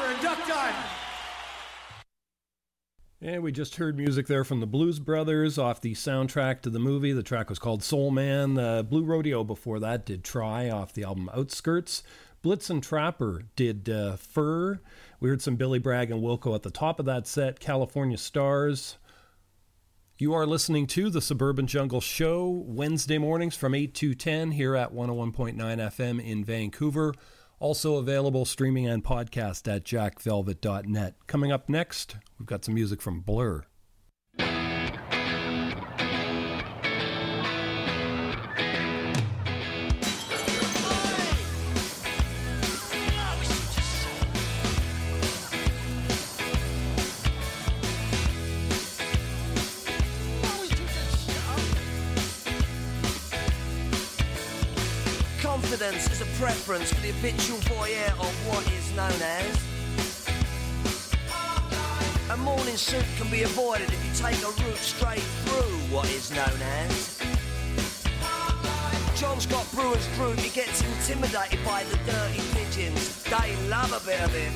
And 0.00 0.22
Duck. 0.22 0.74
And 3.20 3.42
we 3.42 3.50
just 3.50 3.76
heard 3.76 3.96
music 3.96 4.28
there 4.28 4.44
from 4.44 4.60
the 4.60 4.66
Blues 4.66 5.00
Brothers 5.00 5.58
off 5.58 5.80
the 5.80 5.94
soundtrack 5.94 6.62
to 6.62 6.70
the 6.70 6.78
movie. 6.78 7.12
The 7.12 7.24
track 7.24 7.48
was 7.50 7.58
called 7.58 7.82
Soul 7.82 8.12
Man. 8.12 8.56
Uh, 8.56 8.84
Blue 8.84 9.02
Rodeo 9.02 9.42
before 9.42 9.80
that 9.80 10.06
did 10.06 10.22
Try 10.22 10.70
off 10.70 10.92
the 10.92 11.02
album 11.02 11.28
Outskirts. 11.34 12.04
Blitz 12.42 12.70
and 12.70 12.80
Trapper 12.80 13.42
did 13.56 13.88
uh, 13.88 14.14
Fur. 14.14 14.78
We 15.18 15.30
heard 15.30 15.42
some 15.42 15.56
Billy 15.56 15.80
Bragg 15.80 16.12
and 16.12 16.22
Wilco 16.22 16.54
at 16.54 16.62
the 16.62 16.70
top 16.70 17.00
of 17.00 17.06
that 17.06 17.26
set. 17.26 17.58
California 17.58 18.16
Stars. 18.16 18.98
You 20.16 20.32
are 20.34 20.46
listening 20.46 20.86
to 20.88 21.10
the 21.10 21.20
Suburban 21.20 21.66
Jungle 21.66 22.00
Show 22.00 22.48
Wednesday 22.66 23.18
mornings 23.18 23.56
from 23.56 23.74
8 23.74 23.94
to 23.94 24.14
10 24.14 24.52
here 24.52 24.76
at 24.76 24.94
101.9 24.94 25.56
FM 25.56 26.24
in 26.24 26.44
Vancouver. 26.44 27.14
Also 27.60 27.96
available 27.96 28.44
streaming 28.44 28.86
and 28.86 29.04
podcast 29.04 29.72
at 29.72 29.84
jackvelvet.net. 29.84 31.14
Coming 31.26 31.50
up 31.50 31.68
next, 31.68 32.16
we've 32.38 32.46
got 32.46 32.64
some 32.64 32.74
music 32.74 33.02
from 33.02 33.20
Blur. 33.20 33.64
The 56.96 57.12
habitual 57.12 57.58
voyeur 57.70 58.10
of 58.18 58.32
what 58.48 58.64
is 58.72 58.92
known 58.96 59.20
as. 59.22 59.68
A 62.30 62.36
morning 62.36 62.76
suit 62.76 63.04
can 63.16 63.30
be 63.30 63.42
avoided 63.42 63.88
if 63.92 64.04
you 64.04 64.12
take 64.14 64.40
a 64.42 64.50
route 64.62 64.76
straight 64.76 65.26
through 65.44 65.76
what 65.94 66.08
is 66.10 66.30
known 66.30 66.60
as. 66.86 67.18
John 69.16 69.40
Scott 69.40 69.66
Brewer's 69.74 70.06
group, 70.16 70.38
he 70.38 70.50
gets 70.50 70.82
intimidated 70.82 71.58
by 71.64 71.84
the 71.84 71.96
dirty 72.06 72.42
pigeons. 72.52 73.22
They 73.24 73.56
love 73.68 73.92
a 73.92 74.00
bit 74.06 74.20
of 74.20 74.32
him. 74.32 74.52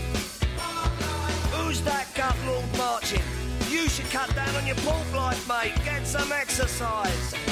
Who's 1.52 1.82
that 1.82 2.06
gut 2.14 2.36
lord 2.46 2.64
marching? 2.78 3.22
You 3.68 3.88
should 3.88 4.10
cut 4.10 4.34
down 4.34 4.54
on 4.54 4.66
your 4.66 4.76
pork 4.76 5.12
life, 5.14 5.48
mate. 5.48 5.74
Get 5.84 6.06
some 6.06 6.30
exercise. 6.30 7.51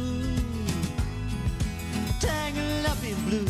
Tangled 2.21 2.85
up 2.85 3.03
in 3.03 3.15
blue. 3.25 3.47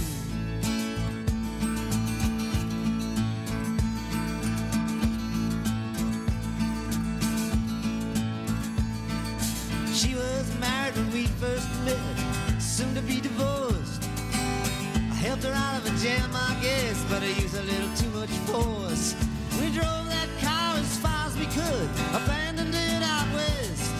She 9.93 10.15
was 10.15 10.57
married 10.61 10.95
when 10.95 11.11
we 11.11 11.26
first 11.26 11.68
met, 11.84 12.61
soon 12.61 12.95
to 12.95 13.02
be 13.02 13.19
divorced. 13.19 14.07
I 14.34 15.15
helped 15.15 15.43
her 15.43 15.52
out 15.52 15.81
of 15.81 15.93
a 15.93 15.99
jam, 16.02 16.31
I 16.34 16.57
guess, 16.61 17.03
but 17.10 17.22
I 17.22 17.26
used 17.26 17.56
a 17.56 17.64
little 17.64 17.93
too 17.98 18.10
much 18.18 18.30
force. 18.48 19.15
We 19.60 19.69
drove 19.72 20.07
that 20.07 20.30
car 20.39 20.77
as 20.77 20.98
far 20.99 21.27
as 21.27 21.38
we 21.38 21.45
could, 21.48 21.89
abandoned 22.15 22.73
it 22.73 23.03
out 23.03 23.27
west. 23.34 23.91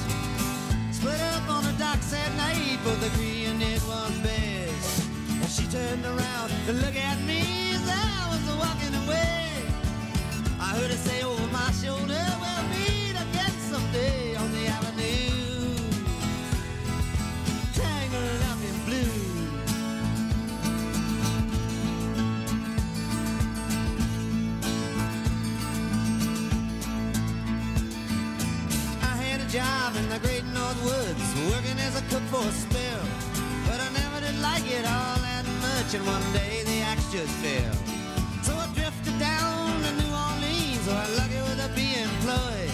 Split 0.94 1.20
up 1.20 1.50
on 1.50 1.66
the 1.66 1.74
docks 1.74 2.14
at 2.14 2.34
night, 2.38 2.80
both 2.86 3.04
agreeing 3.14 3.62
it 3.62 3.84
was 3.84 4.18
best 4.20 4.41
turned 5.72 6.06
around 6.06 6.52
to 6.66 6.74
look 6.74 6.98
at 6.98 7.18
me 7.22 7.72
as 7.72 7.88
I 7.88 8.28
was 8.30 8.44
walking 8.60 8.94
away. 9.06 9.48
I 10.60 10.76
heard 10.76 10.92
her 10.92 10.98
say 10.98 11.24
over 11.24 11.48
my 11.48 11.72
shoulder, 11.72 12.22
we'll 12.42 12.64
meet 12.76 13.16
again 13.16 13.56
someday 13.72 14.36
on 14.36 14.52
the 14.52 14.68
avenue. 14.68 15.78
Tangled 17.72 18.42
up 18.52 18.60
in 18.70 18.76
blue. 18.84 19.16
I 29.02 29.16
had 29.24 29.40
a 29.40 29.48
job 29.48 29.96
in 29.96 30.10
the 30.10 30.20
great 30.20 30.44
north 30.44 30.84
woods, 30.84 31.24
working 31.50 31.80
as 31.80 31.96
a 31.96 32.04
cook 32.12 32.24
for 32.24 32.46
a 32.46 32.52
spell. 32.52 33.04
But 33.68 33.80
I 33.80 33.90
never 33.94 34.20
did 34.20 34.38
like 34.42 34.70
it 34.70 34.86
all 34.86 35.21
and 35.94 36.08
one 36.08 36.24
day 36.32 36.64
the 36.64 36.80
axe 36.82 37.12
just 37.12 37.34
fell. 37.44 37.74
So 38.44 38.54
I 38.56 38.66
drifted 38.74 39.20
down 39.20 39.82
to 39.84 39.92
New 40.00 40.14
Orleans, 40.26 40.88
where 40.88 40.96
I'm 40.96 41.16
lucky 41.18 41.42
with 41.48 41.68
a 41.68 41.70
be 41.76 42.00
employed. 42.00 42.72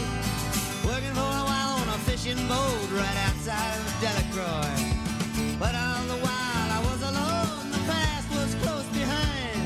Working 0.86 1.16
for 1.18 1.32
a 1.42 1.46
while 1.50 1.74
on 1.82 1.88
a 1.90 2.00
fishing 2.06 2.38
boat 2.48 2.88
right 2.94 3.18
outside 3.26 3.74
of 3.80 3.86
Delacroix. 4.04 5.58
But 5.58 5.74
all 5.74 6.04
the 6.14 6.20
while 6.26 6.70
I 6.78 6.82
was 6.90 7.02
alone, 7.02 7.72
the 7.72 7.82
past 7.90 8.28
was 8.38 8.54
close 8.62 8.88
behind. 8.94 9.66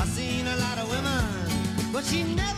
I 0.00 0.04
seen 0.06 0.46
a 0.46 0.56
lot 0.56 0.78
of 0.78 0.88
women, 0.88 1.92
but 1.92 2.04
she 2.04 2.22
never 2.22 2.51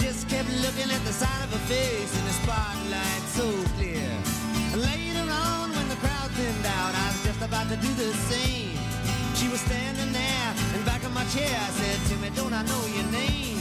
just 0.00 0.28
kept 0.28 0.48
looking 0.64 0.90
at 0.90 1.02
the 1.04 1.12
side 1.12 1.42
of 1.44 1.50
her 1.52 1.64
face 1.66 2.12
in 2.18 2.24
the 2.24 2.36
spotlight 2.42 3.22
so 3.32 3.46
clear. 3.76 4.08
Later 4.76 5.24
on, 5.30 5.70
when 5.72 5.88
the 5.88 5.96
crowd 5.96 6.30
thinned 6.36 6.66
out, 6.66 6.92
I 6.94 7.06
was 7.12 7.22
just 7.24 7.40
about 7.42 7.68
to 7.68 7.76
do 7.76 7.90
the 7.94 8.12
same. 8.30 8.76
She 9.34 9.48
was 9.48 9.60
standing 9.60 10.12
there 10.12 10.50
in 10.74 10.82
back 10.84 11.02
of 11.04 11.12
my 11.14 11.24
chair. 11.34 11.48
I 11.48 11.70
said 11.80 11.98
to 12.10 12.14
me, 12.22 12.28
Don't 12.34 12.52
I 12.52 12.62
know 12.62 12.82
your 12.96 13.08
name? 13.12 13.60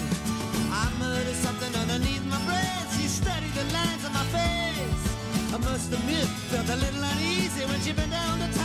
I 0.71 0.91
muttered 0.99 1.39
something 1.45 1.73
underneath 1.75 2.25
my 2.25 2.41
breath. 2.45 2.89
She 2.97 3.07
studied 3.07 3.53
the 3.53 3.65
lines 3.71 4.03
on 4.05 4.13
my 4.13 4.25
face. 4.35 5.03
I 5.53 5.57
must 5.57 5.91
admit, 5.93 6.27
felt 6.51 6.69
a 6.69 6.75
little 6.75 7.03
uneasy 7.03 7.63
when 7.65 7.79
she 7.81 7.93
bent 7.93 8.11
down 8.11 8.39
to 8.39 8.47
tie 8.57 8.64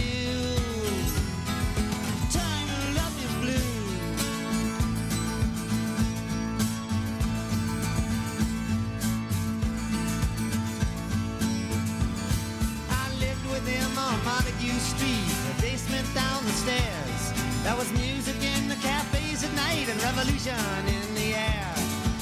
down 16.61 16.75
the 16.75 16.81
stairs. 16.81 17.63
There 17.63 17.75
was 17.75 17.91
music 17.93 18.35
in 18.41 18.67
the 18.67 18.75
cafes 18.75 19.43
at 19.43 19.53
night 19.55 19.87
and 19.89 20.01
revolution 20.03 20.55
in 20.87 21.15
the 21.15 21.35
air. 21.35 21.73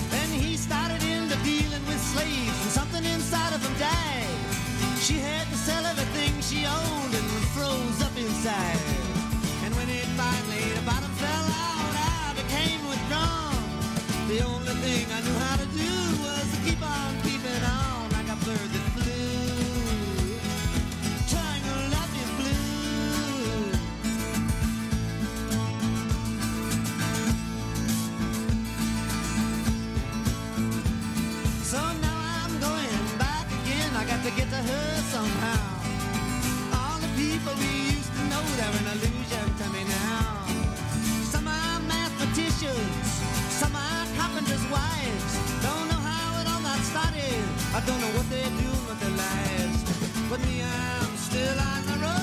Then 0.09 0.29
he 0.29 0.57
started 0.57 1.01
into 1.03 1.35
dealing 1.43 1.85
with 1.87 1.99
slaves, 1.99 2.57
and 2.63 2.71
something 2.71 3.03
inside 3.05 3.53
of 3.53 3.61
him 3.61 3.77
died. 3.79 4.27
She 4.99 5.15
had 5.15 5.47
to 5.47 5.55
sell 5.55 5.85
everything 5.85 6.33
she 6.41 6.65
owned 6.65 7.18
wives. 44.71 45.33
Don't 45.65 45.87
know 45.91 46.01
how 46.11 46.39
it 46.41 46.47
all 46.47 46.61
got 46.61 46.79
started. 46.91 47.43
I 47.73 47.79
don't 47.85 47.99
know 48.01 48.13
what 48.17 48.29
they're 48.29 48.55
doing 48.63 48.85
with 48.87 48.99
their 49.03 49.15
lives. 49.25 49.79
But 50.29 50.39
me, 50.47 50.61
I'm 50.63 51.13
still 51.17 51.57
on 51.71 51.81
the 51.89 51.97
road, 52.05 52.18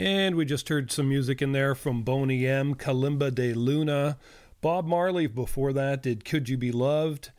And 0.00 0.34
we 0.34 0.46
just 0.46 0.70
heard 0.70 0.90
some 0.90 1.10
music 1.10 1.42
in 1.42 1.52
there 1.52 1.74
from 1.74 2.04
Boney 2.04 2.46
M, 2.46 2.74
Kalimba 2.74 3.34
de 3.34 3.52
Luna. 3.52 4.16
Bob 4.62 4.86
Marley 4.86 5.26
before 5.26 5.74
that 5.74 6.02
did 6.02 6.24
Could 6.24 6.48
You 6.48 6.56
Be 6.56 6.72
Loved? 6.72 7.32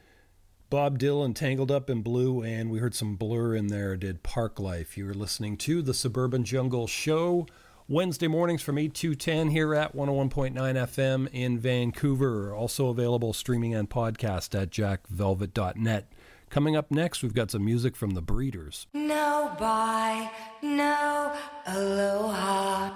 Bob 0.70 1.00
Dylan 1.00 1.34
Tangled 1.34 1.72
Up 1.72 1.90
in 1.90 2.04
Blue, 2.04 2.44
and 2.44 2.70
we 2.70 2.78
heard 2.78 2.94
some 2.94 3.16
blur 3.16 3.56
in 3.56 3.66
there, 3.66 3.98
did 3.98 4.22
Park 4.22 4.60
Life. 4.60 4.96
You're 4.96 5.16
listening 5.16 5.58
to 5.58 5.82
the 5.82 5.96
Suburban 5.96 6.44
Jungle 6.44 6.86
Show. 6.86 7.48
Wednesday 7.88 8.28
mornings 8.28 8.62
from 8.62 8.78
8 8.78 8.94
to 8.94 9.16
10 9.16 9.50
here 9.50 9.74
at 9.74 9.96
101.9 9.96 10.54
FM 10.54 11.30
in 11.34 11.58
Vancouver. 11.58 12.54
Also 12.54 12.90
available 12.90 13.34
streaming 13.34 13.74
and 13.74 13.90
podcast 13.90 14.54
at 14.54 14.70
jackvelvet.net. 14.70 16.14
Coming 16.52 16.76
up 16.76 16.92
next, 16.92 17.24
we've 17.24 17.34
got 17.34 17.50
some 17.50 17.64
music 17.64 17.96
from 17.96 18.10
the 18.12 18.22
Breeders. 18.22 18.86
No 18.94 19.56
bye, 19.58 20.30
no 20.62 21.34
aloha. 21.66 22.90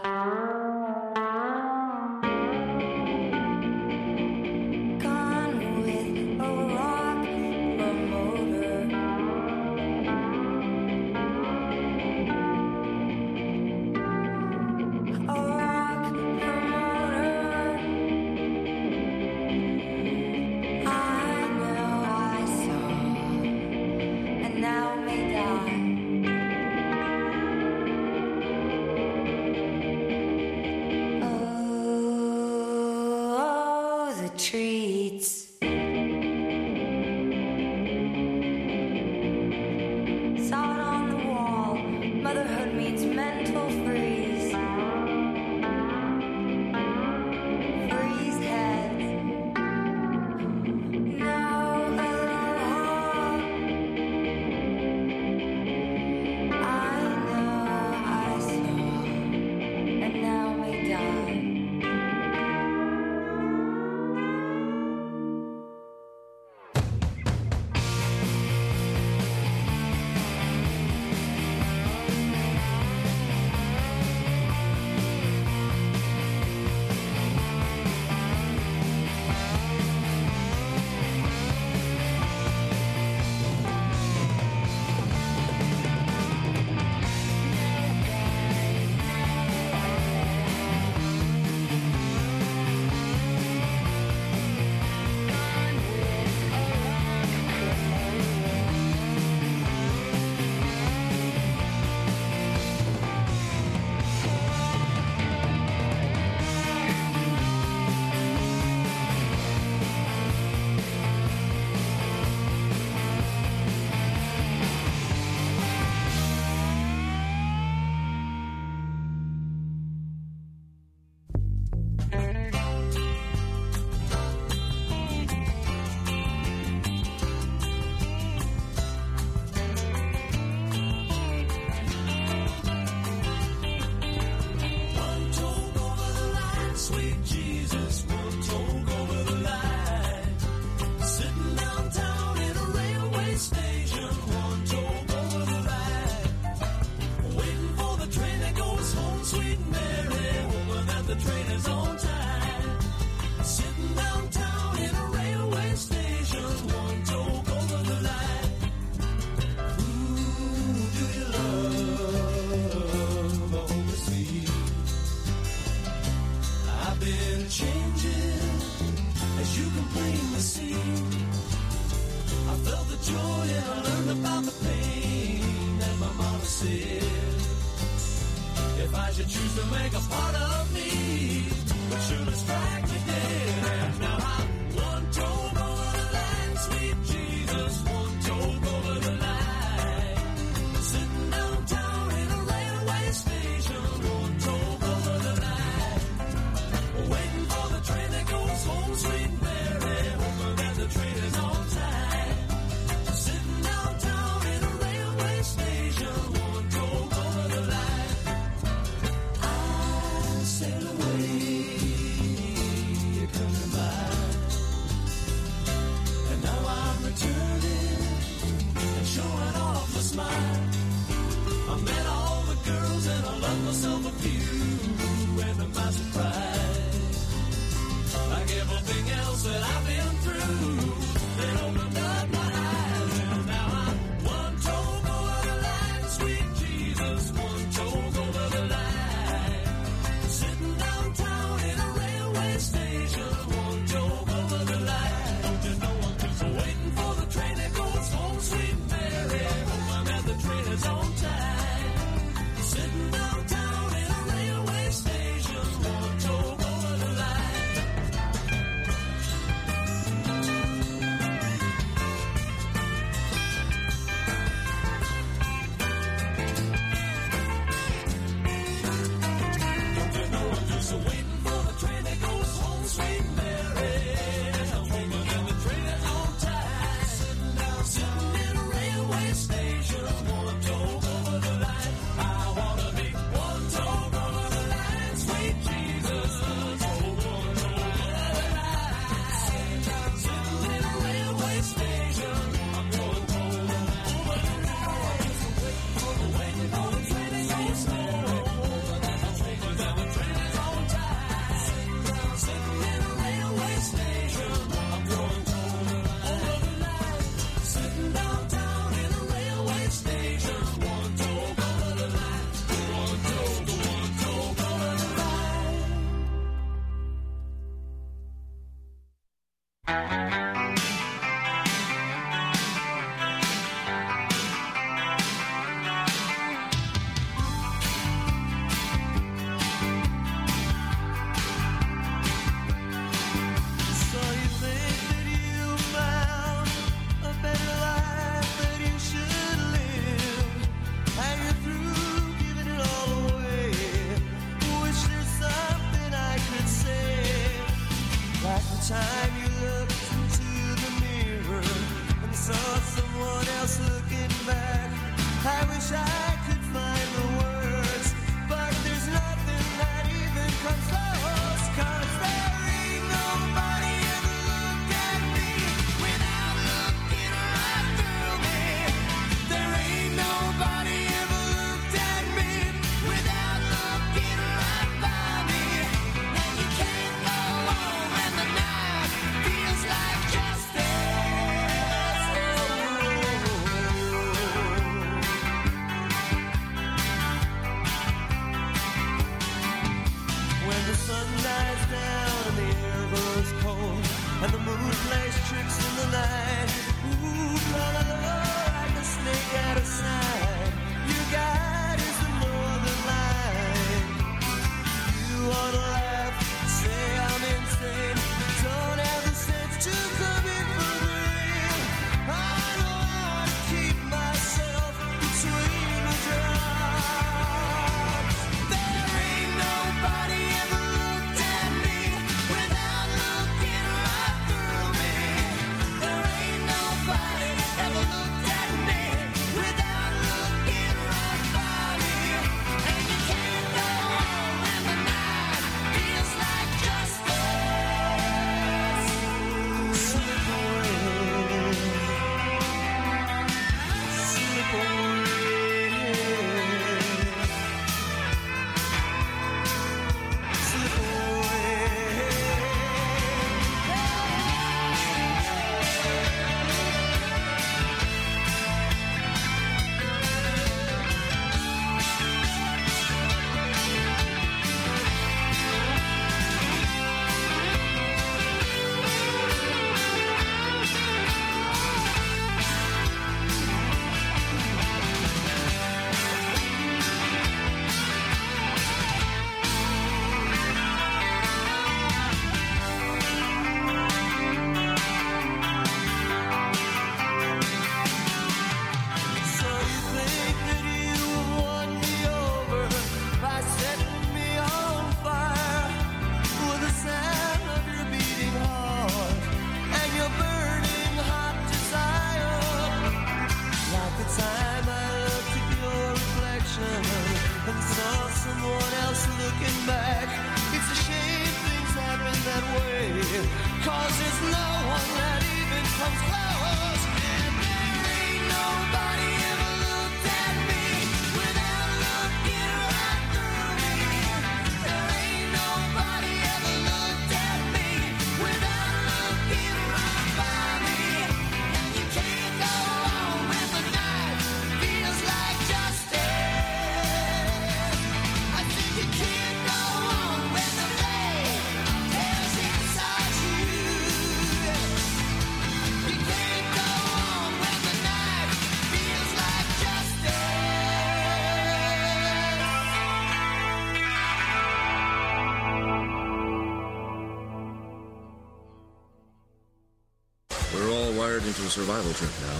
survival 561.76 562.14
trip 562.14 562.32
now. 562.48 562.60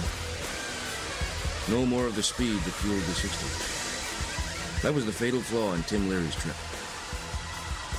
No 1.74 1.86
more 1.86 2.04
of 2.04 2.16
the 2.16 2.22
speed 2.22 2.60
that 2.60 2.74
fueled 2.84 3.00
the 3.00 3.12
60s. 3.12 4.82
That 4.82 4.92
was 4.92 5.06
the 5.06 5.12
fatal 5.12 5.40
flaw 5.40 5.72
in 5.72 5.82
Tim 5.84 6.10
Leary's 6.10 6.34
trip. 6.34 6.54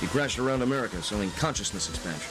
He 0.00 0.06
crashed 0.06 0.38
around 0.38 0.62
America 0.62 1.02
selling 1.02 1.32
consciousness 1.32 1.88
expansion 1.88 2.30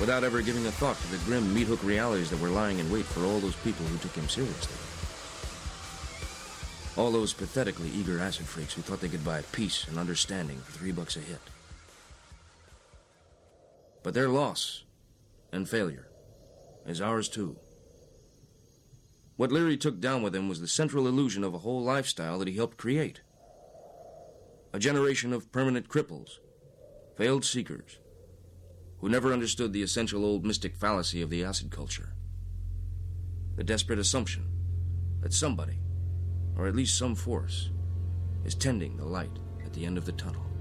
without 0.00 0.24
ever 0.24 0.42
giving 0.42 0.66
a 0.66 0.72
thought 0.72 0.96
to 0.96 1.12
the 1.12 1.24
grim 1.24 1.54
meat 1.54 1.68
hook 1.68 1.80
realities 1.84 2.28
that 2.30 2.40
were 2.40 2.48
lying 2.48 2.80
in 2.80 2.90
wait 2.90 3.04
for 3.04 3.24
all 3.24 3.38
those 3.38 3.54
people 3.62 3.86
who 3.86 3.98
took 3.98 4.16
him 4.16 4.28
seriously. 4.28 4.74
All 7.00 7.12
those 7.12 7.32
pathetically 7.32 7.90
eager 7.90 8.18
acid 8.18 8.46
freaks 8.46 8.74
who 8.74 8.82
thought 8.82 9.00
they 9.00 9.08
could 9.08 9.24
buy 9.24 9.42
peace 9.52 9.86
and 9.86 9.96
understanding 9.96 10.58
for 10.58 10.72
three 10.72 10.90
bucks 10.90 11.14
a 11.14 11.20
hit. 11.20 11.38
But 14.02 14.14
their 14.14 14.28
loss 14.28 14.82
and 15.52 15.68
failure 15.68 16.08
is 16.84 17.00
ours 17.00 17.28
too. 17.28 17.54
What 19.36 19.50
Leary 19.50 19.76
took 19.76 19.98
down 19.98 20.22
with 20.22 20.36
him 20.36 20.48
was 20.48 20.60
the 20.60 20.68
central 20.68 21.06
illusion 21.06 21.42
of 21.42 21.54
a 21.54 21.58
whole 21.58 21.82
lifestyle 21.82 22.38
that 22.38 22.48
he 22.48 22.56
helped 22.56 22.76
create. 22.76 23.22
A 24.72 24.78
generation 24.78 25.32
of 25.32 25.50
permanent 25.52 25.88
cripples, 25.88 26.38
failed 27.16 27.44
seekers, 27.44 27.98
who 28.98 29.08
never 29.08 29.32
understood 29.32 29.72
the 29.72 29.82
essential 29.82 30.24
old 30.24 30.44
mystic 30.44 30.76
fallacy 30.76 31.22
of 31.22 31.30
the 31.30 31.44
acid 31.44 31.70
culture. 31.70 32.14
The 33.56 33.64
desperate 33.64 33.98
assumption 33.98 34.46
that 35.20 35.32
somebody, 35.32 35.78
or 36.56 36.66
at 36.66 36.76
least 36.76 36.98
some 36.98 37.14
force, 37.14 37.70
is 38.44 38.54
tending 38.54 38.96
the 38.96 39.04
light 39.04 39.38
at 39.64 39.72
the 39.72 39.86
end 39.86 39.98
of 39.98 40.04
the 40.04 40.12
tunnel. 40.12 40.51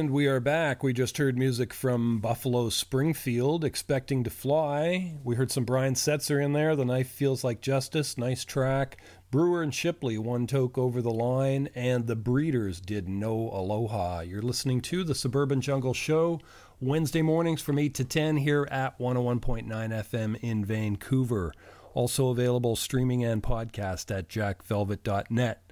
And 0.00 0.12
we 0.12 0.28
are 0.28 0.40
back. 0.40 0.82
We 0.82 0.94
just 0.94 1.18
heard 1.18 1.36
music 1.36 1.74
from 1.74 2.20
Buffalo 2.20 2.70
Springfield, 2.70 3.66
Expecting 3.66 4.24
to 4.24 4.30
Fly. 4.30 5.18
We 5.22 5.34
heard 5.34 5.50
some 5.50 5.66
Brian 5.66 5.92
Setzer 5.92 6.42
in 6.42 6.54
there. 6.54 6.74
The 6.74 6.86
Knife 6.86 7.10
Feels 7.10 7.44
Like 7.44 7.60
Justice, 7.60 8.16
nice 8.16 8.42
track. 8.46 8.96
Brewer 9.30 9.62
and 9.62 9.74
Shipley, 9.74 10.16
One 10.16 10.46
Toke 10.46 10.78
Over 10.78 11.02
the 11.02 11.10
Line. 11.10 11.68
And 11.74 12.06
The 12.06 12.16
Breeders 12.16 12.80
did 12.80 13.10
No 13.10 13.50
Aloha. 13.52 14.20
You're 14.20 14.40
listening 14.40 14.80
to 14.80 15.04
The 15.04 15.14
Suburban 15.14 15.60
Jungle 15.60 15.92
Show, 15.92 16.40
Wednesday 16.80 17.20
mornings 17.20 17.60
from 17.60 17.78
8 17.78 17.94
to 17.96 18.04
10 18.06 18.38
here 18.38 18.66
at 18.70 18.98
101.9 18.98 19.66
FM 19.68 20.38
in 20.40 20.64
Vancouver. 20.64 21.52
Also 21.92 22.28
available 22.28 22.74
streaming 22.74 23.22
and 23.22 23.42
podcast 23.42 24.10
at 24.16 24.30
jackvelvet.net. 24.30 25.70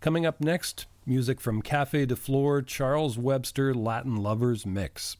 Coming 0.00 0.24
up 0.24 0.40
next, 0.40 0.86
music 1.06 1.40
from 1.40 1.62
Cafe 1.62 2.06
de 2.06 2.16
Flore, 2.16 2.62
Charles 2.62 3.18
Webster 3.18 3.74
Latin 3.74 4.16
Lovers 4.16 4.64
Mix. 4.64 5.16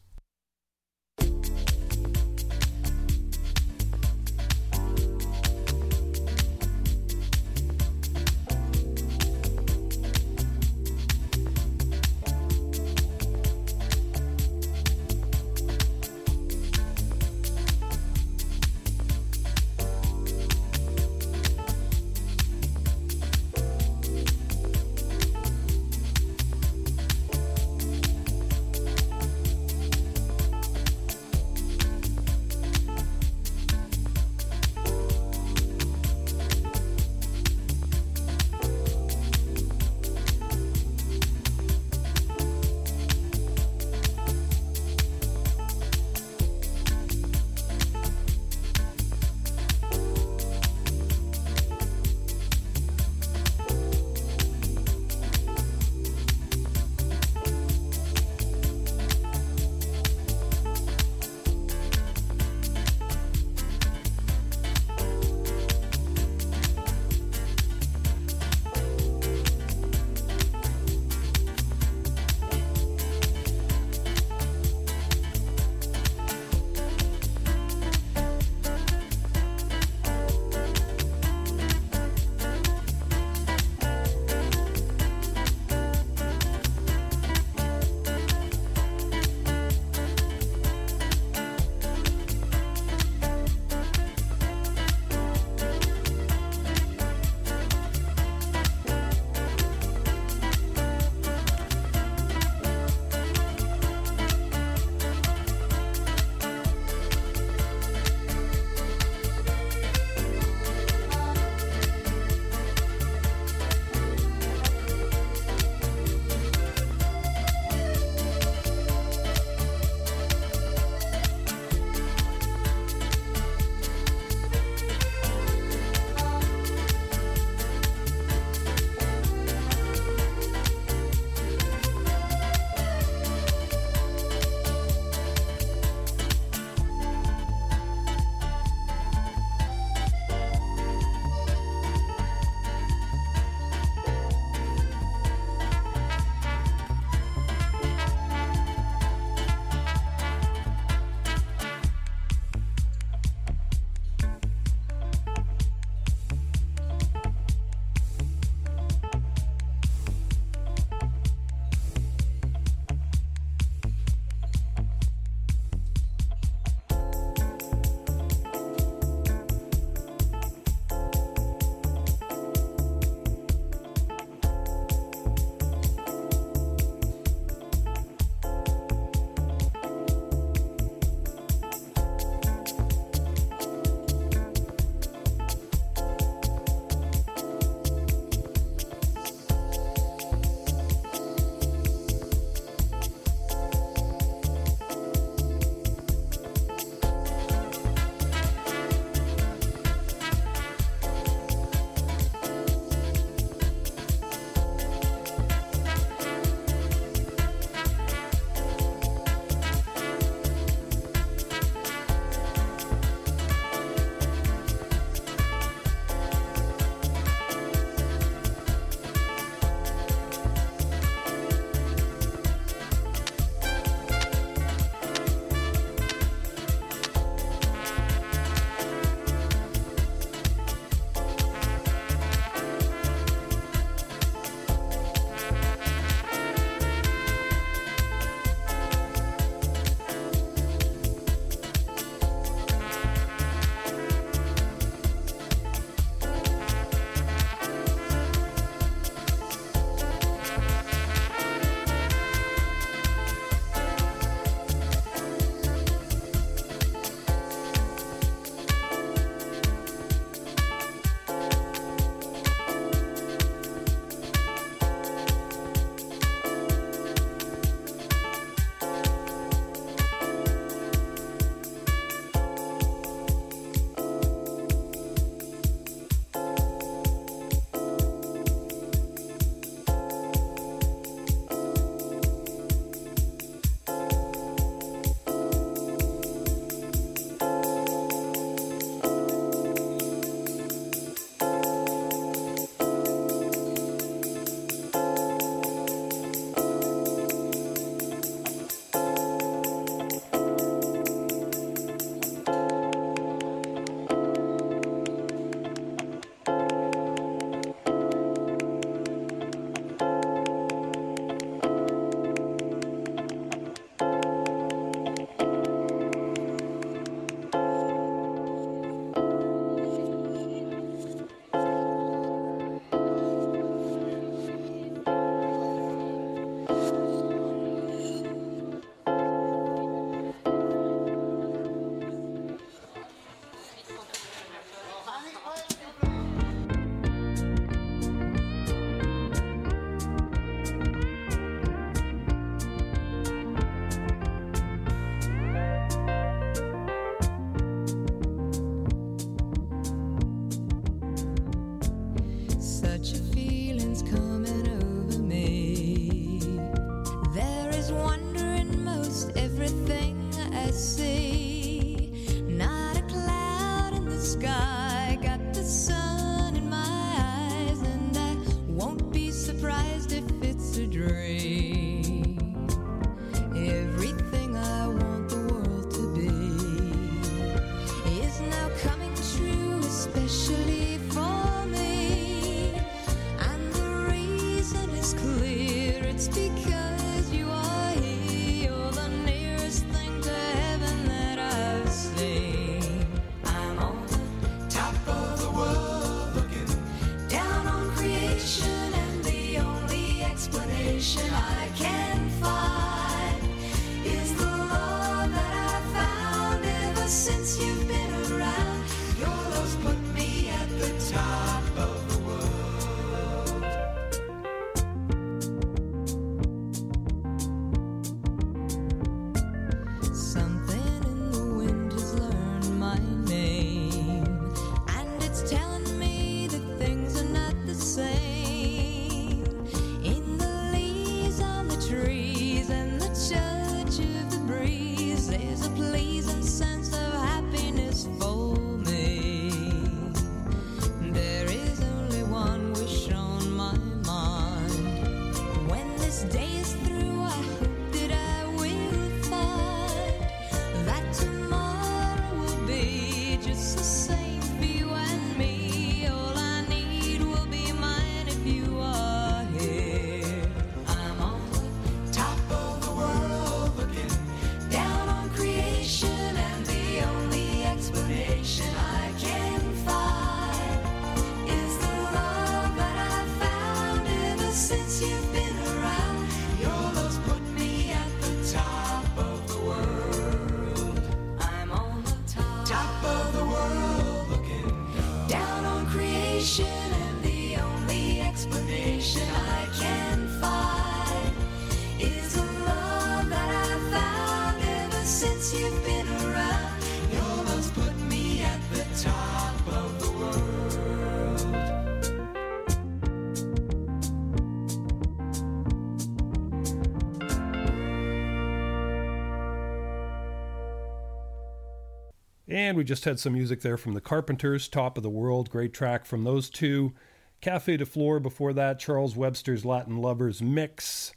And 512.65 512.79
we 512.79 512.85
just 512.85 513.05
had 513.05 513.21
some 513.21 513.35
music 513.35 513.61
there 513.61 513.77
from 513.77 513.93
the 513.93 514.01
Carpenters, 514.01 514.69
Top 514.69 514.97
of 514.97 515.03
the 515.03 515.11
World, 515.11 515.51
great 515.51 515.75
track 515.75 516.07
from 516.07 516.25
those 516.25 516.49
two. 516.49 516.95
Cafe 517.43 517.77
de 517.77 517.85
Flore 517.85 518.19
before 518.19 518.55
that, 518.55 518.79
Charles 518.79 519.15
Webster's 519.15 519.67
Latin 519.67 519.99
Lovers 519.99 520.41
Mix. 520.41 521.13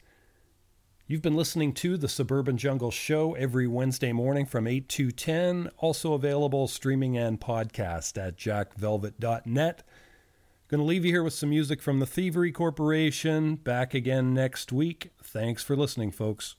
You've 1.05 1.21
been 1.21 1.37
listening 1.37 1.71
to 1.75 1.95
the 1.95 2.09
Suburban 2.09 2.57
Jungle 2.57 2.91
Show 2.91 3.33
every 3.35 3.65
Wednesday 3.65 4.11
morning 4.11 4.45
from 4.45 4.67
8 4.67 4.89
to 4.89 5.09
10, 5.09 5.69
also 5.77 6.11
available 6.11 6.67
streaming 6.67 7.17
and 7.17 7.39
podcast 7.39 8.21
at 8.21 8.35
jackvelvet.net. 8.35 9.83
Going 10.67 10.79
to 10.79 10.83
leave 10.83 11.05
you 11.05 11.13
here 11.13 11.23
with 11.23 11.33
some 11.33 11.51
music 11.51 11.81
from 11.81 12.01
the 12.01 12.05
Thievery 12.05 12.51
Corporation. 12.51 13.55
Back 13.55 13.93
again 13.93 14.33
next 14.33 14.73
week. 14.73 15.11
Thanks 15.23 15.63
for 15.63 15.77
listening, 15.77 16.11
folks. 16.11 16.56